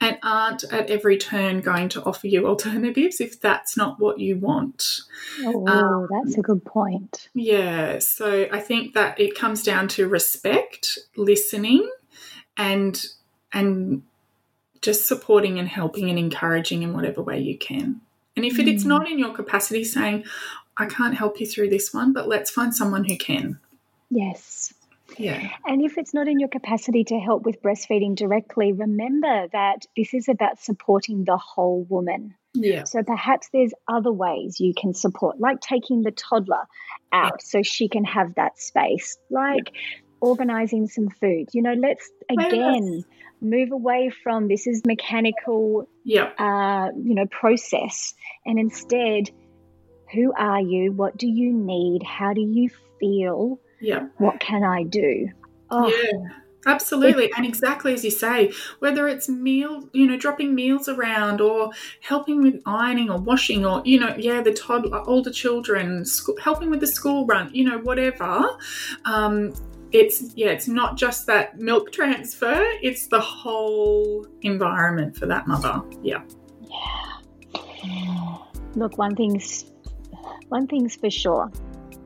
and 0.00 0.18
aren't 0.22 0.64
at 0.64 0.90
every 0.90 1.18
turn 1.18 1.60
going 1.60 1.88
to 1.90 2.02
offer 2.04 2.26
you 2.26 2.46
alternatives 2.46 3.20
if 3.20 3.38
that's 3.38 3.76
not 3.76 4.00
what 4.00 4.18
you 4.18 4.36
want. 4.36 5.00
Oh, 5.40 5.66
um, 5.66 6.08
that's 6.10 6.38
a 6.38 6.42
good 6.42 6.64
point. 6.64 7.28
Yeah, 7.34 7.98
so 7.98 8.48
I 8.50 8.60
think 8.60 8.94
that 8.94 9.20
it 9.20 9.34
comes 9.34 9.62
down 9.62 9.88
to 9.88 10.08
respect, 10.08 10.98
listening, 11.16 11.88
and 12.56 13.04
and 13.52 14.02
just 14.80 15.06
supporting 15.06 15.58
and 15.58 15.68
helping 15.68 16.08
and 16.08 16.18
encouraging 16.18 16.82
in 16.82 16.94
whatever 16.94 17.20
way 17.20 17.38
you 17.38 17.58
can. 17.58 18.00
And 18.36 18.44
if 18.44 18.56
mm. 18.56 18.66
it's 18.66 18.84
not 18.84 19.08
in 19.10 19.18
your 19.18 19.34
capacity, 19.34 19.84
saying, 19.84 20.24
I 20.76 20.86
can't 20.86 21.14
help 21.14 21.40
you 21.40 21.46
through 21.46 21.70
this 21.70 21.92
one, 21.92 22.12
but 22.12 22.28
let's 22.28 22.50
find 22.50 22.74
someone 22.74 23.04
who 23.04 23.16
can. 23.16 23.58
Yes. 24.10 24.72
Yeah. 25.18 25.50
And 25.66 25.82
if 25.82 25.98
it's 25.98 26.14
not 26.14 26.28
in 26.28 26.38
your 26.38 26.48
capacity 26.48 27.04
to 27.04 27.18
help 27.18 27.44
with 27.44 27.62
breastfeeding 27.62 28.14
directly, 28.14 28.72
remember 28.72 29.48
that 29.52 29.86
this 29.96 30.14
is 30.14 30.28
about 30.28 30.60
supporting 30.60 31.24
the 31.24 31.36
whole 31.36 31.84
woman. 31.88 32.34
Yeah. 32.54 32.84
So 32.84 33.02
perhaps 33.02 33.48
there's 33.52 33.72
other 33.86 34.12
ways 34.12 34.60
you 34.60 34.72
can 34.74 34.94
support, 34.94 35.40
like 35.40 35.60
taking 35.60 36.02
the 36.02 36.10
toddler 36.10 36.66
out 37.12 37.32
yeah. 37.40 37.44
so 37.44 37.62
she 37.62 37.88
can 37.88 38.04
have 38.04 38.36
that 38.36 38.58
space, 38.60 39.18
like 39.30 39.70
yeah 39.74 39.80
organizing 40.20 40.86
some 40.86 41.08
food. 41.08 41.48
You 41.52 41.62
know, 41.62 41.74
let's 41.74 42.10
again 42.30 43.04
move 43.40 43.72
away 43.72 44.10
from 44.22 44.48
this 44.48 44.66
is 44.66 44.82
mechanical, 44.84 45.88
yeah. 46.04 46.30
uh, 46.38 46.90
you 46.96 47.14
know, 47.14 47.26
process, 47.26 48.14
and 48.44 48.58
instead, 48.58 49.30
who 50.12 50.32
are 50.36 50.60
you? 50.60 50.92
What 50.92 51.16
do 51.16 51.26
you 51.26 51.52
need? 51.52 52.02
How 52.02 52.32
do 52.32 52.40
you 52.40 52.70
feel? 52.98 53.60
Yeah. 53.80 54.08
What 54.18 54.40
can 54.40 54.64
I 54.64 54.82
do? 54.84 55.28
Oh, 55.70 55.88
yeah. 55.88 56.34
Absolutely. 56.66 57.30
And 57.36 57.46
exactly 57.46 57.94
as 57.94 58.04
you 58.04 58.10
say, 58.10 58.52
whether 58.80 59.08
it's 59.08 59.28
meal, 59.28 59.88
you 59.92 60.06
know, 60.06 60.18
dropping 60.18 60.54
meals 60.54 60.88
around 60.88 61.40
or 61.40 61.70
helping 62.02 62.42
with 62.42 62.60
ironing 62.66 63.10
or 63.10 63.18
washing 63.18 63.64
or, 63.64 63.80
you 63.86 63.98
know, 63.98 64.14
yeah, 64.18 64.42
the 64.42 64.52
toddler, 64.52 65.00
older 65.08 65.30
children, 65.30 66.04
school, 66.04 66.36
helping 66.42 66.68
with 66.70 66.80
the 66.80 66.86
school 66.86 67.24
run, 67.26 67.50
you 67.54 67.64
know, 67.64 67.78
whatever. 67.78 68.58
Um, 69.06 69.54
it's 69.92 70.34
yeah 70.36 70.48
it's 70.48 70.68
not 70.68 70.96
just 70.96 71.26
that 71.26 71.58
milk 71.58 71.92
transfer 71.92 72.62
it's 72.82 73.08
the 73.08 73.20
whole 73.20 74.26
environment 74.42 75.16
for 75.16 75.26
that 75.26 75.46
mother. 75.46 75.82
Yeah. 76.02 76.22
Yeah. 76.62 78.36
Look 78.74 78.98
one 78.98 79.16
thing's 79.16 79.72
one 80.48 80.66
thing's 80.66 80.96
for 80.96 81.10
sure. 81.10 81.50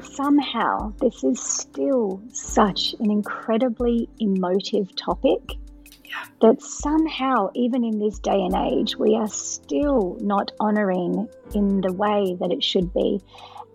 Somehow 0.03 0.93
this 1.01 1.25
is 1.25 1.41
still 1.41 2.23
such 2.33 2.95
an 3.01 3.11
incredibly 3.11 4.09
emotive 4.19 4.95
topic 4.97 5.57
yeah. 6.05 6.25
that 6.41 6.63
somehow 6.63 7.51
even 7.55 7.85
in 7.85 7.99
this 7.99 8.19
day 8.19 8.41
and 8.41 8.55
age 8.55 8.97
we 8.97 9.15
are 9.15 9.29
still 9.29 10.17
not 10.21 10.53
honoring 10.61 11.29
in 11.55 11.81
the 11.81 11.93
way 11.93 12.37
that 12.41 12.51
it 12.51 12.63
should 12.63 12.93
be 12.95 13.21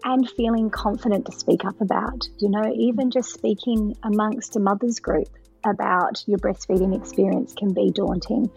and 0.04 0.30
feeling 0.32 0.70
confident 0.70 1.26
to 1.26 1.32
speak 1.32 1.66
up 1.66 1.80
about. 1.82 2.28
You 2.38 2.50
know, 2.50 2.74
even 2.74 3.12
just 3.12 3.34
speaking 3.34 3.96
amongst 4.04 4.56
a 4.56 4.60
mother's 4.60 5.00
group 5.00 5.28
about 5.66 6.24
your 6.28 6.38
breastfeeding 6.40 6.96
experience 6.96 7.54
can 7.54 7.74
be 7.74 7.92
daunting. 7.92 8.50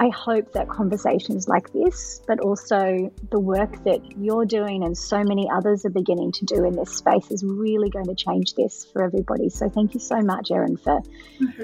I 0.00 0.10
hope 0.10 0.52
that 0.52 0.68
conversations 0.68 1.48
like 1.48 1.72
this, 1.72 2.20
but 2.26 2.38
also 2.38 3.12
the 3.30 3.40
work 3.40 3.82
that 3.84 4.00
you're 4.16 4.44
doing 4.44 4.84
and 4.84 4.96
so 4.96 5.24
many 5.24 5.48
others 5.50 5.84
are 5.84 5.90
beginning 5.90 6.30
to 6.32 6.44
do 6.44 6.64
in 6.64 6.76
this 6.76 6.96
space, 6.96 7.30
is 7.30 7.42
really 7.44 7.90
going 7.90 8.06
to 8.06 8.14
change 8.14 8.54
this 8.54 8.86
for 8.92 9.02
everybody. 9.02 9.48
So, 9.48 9.68
thank 9.68 9.94
you 9.94 10.00
so 10.00 10.20
much, 10.20 10.52
Erin, 10.52 10.76
for 10.76 11.00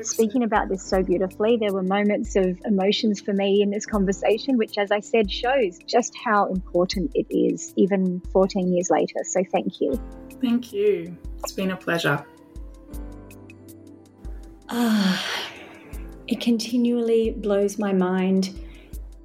speaking 0.03 0.43
about 0.43 0.69
this 0.69 0.83
so 0.83 1.03
beautifully. 1.03 1.59
There 1.59 1.73
were 1.73 1.85
moments 1.85 2.35
of 2.35 2.59
emotions 2.65 3.21
for 3.21 3.33
me 3.33 3.63
in 3.63 3.71
this 3.71 3.87
conversation, 3.87 4.59
which, 4.59 4.79
as 4.79 4.91
I 4.91 4.99
said, 4.99 5.31
shows 5.31 5.79
just 5.87 6.13
how 6.25 6.47
important 6.47 7.13
it 7.15 7.27
is, 7.31 7.73
even 7.77 8.21
14 8.33 8.73
years 8.73 8.91
later. 8.91 9.21
So, 9.23 9.45
thank 9.53 9.81
you. 9.81 10.01
Thank 10.41 10.73
you. 10.73 11.17
It's 11.45 11.53
been 11.53 11.71
a 11.71 11.77
pleasure. 11.77 12.25
Ah 14.69 15.44
it 16.27 16.41
continually 16.41 17.31
blows 17.31 17.79
my 17.79 17.93
mind 17.93 18.59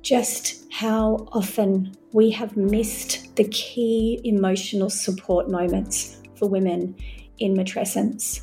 just 0.02 0.66
how 0.72 1.28
often 1.32 1.96
we 2.14 2.30
have 2.32 2.58
missed 2.58 3.36
the 3.36 3.48
key 3.50 4.20
emotional 4.24 4.90
support 4.90 5.50
moments 5.50 6.22
for 6.36 6.50
women 6.50 6.96
in 7.40 7.54
matrescence 7.54 8.42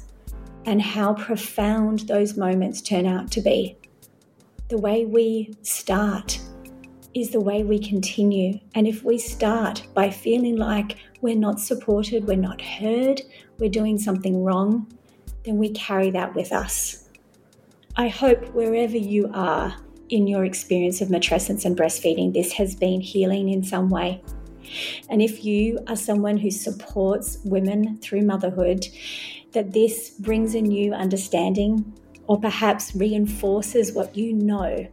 and 0.64 0.82
how 0.82 1.14
profound 1.14 2.00
those 2.00 2.36
moments 2.36 2.80
turn 2.82 3.06
out 3.06 3.30
to 3.30 3.40
be. 3.40 3.76
The 4.68 4.78
way 4.78 5.04
we 5.04 5.54
start 5.62 6.40
is 7.14 7.30
the 7.30 7.40
way 7.40 7.62
we 7.62 7.78
continue. 7.78 8.58
And 8.74 8.86
if 8.86 9.02
we 9.02 9.16
start 9.16 9.86
by 9.94 10.10
feeling 10.10 10.56
like 10.56 10.96
we're 11.20 11.36
not 11.36 11.60
supported, 11.60 12.26
we're 12.26 12.36
not 12.36 12.60
heard, 12.60 13.22
we're 13.58 13.70
doing 13.70 13.96
something 13.96 14.44
wrong, 14.44 14.92
then 15.44 15.56
we 15.56 15.70
carry 15.70 16.10
that 16.10 16.34
with 16.34 16.52
us. 16.52 17.05
I 17.98 18.09
hope 18.09 18.52
wherever 18.52 18.98
you 18.98 19.30
are 19.32 19.74
in 20.11 20.26
your 20.26 20.44
experience 20.44 21.00
of 21.00 21.09
matrescence 21.09 21.64
and 21.64 21.74
breastfeeding, 21.74 22.35
this 22.35 22.52
has 22.52 22.74
been 22.74 23.00
healing 23.00 23.48
in 23.48 23.64
some 23.64 23.88
way. 23.88 24.22
And 25.09 25.22
if 25.22 25.46
you 25.46 25.78
are 25.87 25.96
someone 25.96 26.37
who 26.37 26.50
supports 26.50 27.38
women 27.44 27.96
through 27.98 28.22
motherhood, 28.22 28.87
that 29.52 29.72
this 29.72 30.11
brings 30.11 30.54
a 30.54 30.61
new 30.61 30.92
understanding 30.92 31.90
or 32.26 32.38
perhaps 32.38 32.94
reinforces 32.94 33.92
what 33.92 34.14
you 34.14 34.35
know 34.35 34.87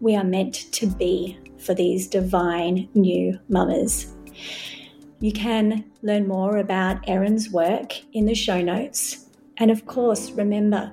we 0.00 0.16
are 0.16 0.24
meant 0.24 0.54
to 0.72 0.88
be 0.88 1.38
for 1.58 1.74
these 1.74 2.08
divine 2.08 2.88
new 2.92 3.38
mamas. 3.48 4.12
You 5.20 5.30
can 5.30 5.84
learn 6.02 6.26
more 6.26 6.56
about 6.56 7.08
Erin's 7.08 7.50
work 7.50 7.94
in 8.12 8.26
the 8.26 8.34
show 8.34 8.60
notes. 8.60 9.26
And 9.58 9.70
of 9.70 9.86
course, 9.86 10.32
remember, 10.32 10.92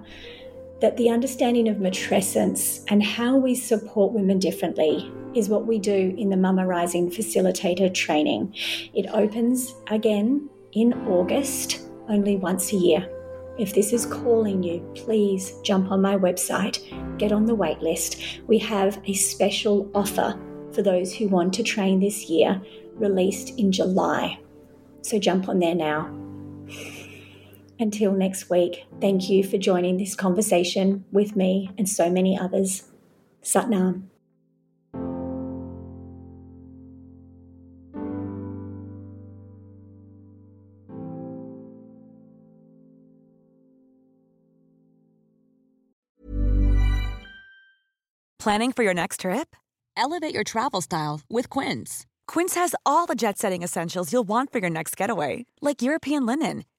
that 0.85 0.97
the 0.97 1.09
understanding 1.09 1.67
of 1.67 1.77
matrescence 1.77 2.83
and 2.89 3.01
how 3.01 3.35
we 3.35 3.55
support 3.55 4.13
women 4.13 4.37
differently 4.37 5.11
is 5.33 5.49
what 5.49 5.65
we 5.65 5.79
do 5.79 6.13
in 6.15 6.29
the 6.29 6.37
Mama 6.37 6.67
Rising 6.67 7.09
Facilitator 7.09 7.91
training. 7.91 8.53
It 8.93 9.07
opens 9.11 9.73
again 9.87 10.47
in 10.73 10.93
August, 11.07 11.89
only 12.07 12.35
once 12.35 12.71
a 12.71 12.75
year. 12.75 13.09
if 13.57 13.73
this 13.73 13.93
is 13.93 14.05
calling 14.05 14.61
you, 14.61 14.79
please 14.93 15.59
jump 15.63 15.89
on 15.89 16.03
my 16.03 16.15
website, 16.15 16.77
get 17.17 17.31
on 17.31 17.47
the 17.47 17.55
waitlist. 17.55 18.45
We 18.45 18.59
have 18.59 19.01
a 19.05 19.13
special 19.13 19.89
offer 19.95 20.39
for 20.71 20.83
those 20.83 21.15
who 21.15 21.29
want 21.29 21.51
to 21.55 21.63
train 21.63 21.99
this 21.99 22.29
year, 22.29 22.61
released 22.93 23.57
in 23.57 23.71
July. 23.71 24.37
So 25.01 25.17
jump 25.17 25.49
on 25.49 25.57
there 25.57 25.73
now. 25.73 26.13
Until 27.77 28.13
next 28.13 28.49
week, 28.49 28.85
thank 29.01 29.29
you 29.29 29.43
for 29.43 29.57
joining 29.57 29.97
this 29.97 30.15
conversation 30.15 31.03
with 31.11 31.35
me 31.35 31.71
and 31.77 31.89
so 31.89 32.09
many 32.09 32.37
others. 32.37 32.83
Satnam. 33.43 34.03
Planning 48.45 48.71
for 48.73 48.83
your 48.83 48.93
next 48.93 49.21
trip? 49.21 49.55
Elevate 49.97 50.31
your 50.31 50.43
travel 50.43 50.79
style 50.79 51.21
with 51.31 51.49
Quince. 51.49 52.05
Quince 52.27 52.53
has 52.53 52.75
all 52.85 53.07
the 53.07 53.15
jet 53.15 53.39
setting 53.39 53.63
essentials 53.63 54.13
you'll 54.13 54.27
want 54.27 54.51
for 54.51 54.59
your 54.59 54.69
next 54.69 54.95
getaway, 54.95 55.47
like 55.61 55.81
European 55.81 56.27
linen, 56.27 56.63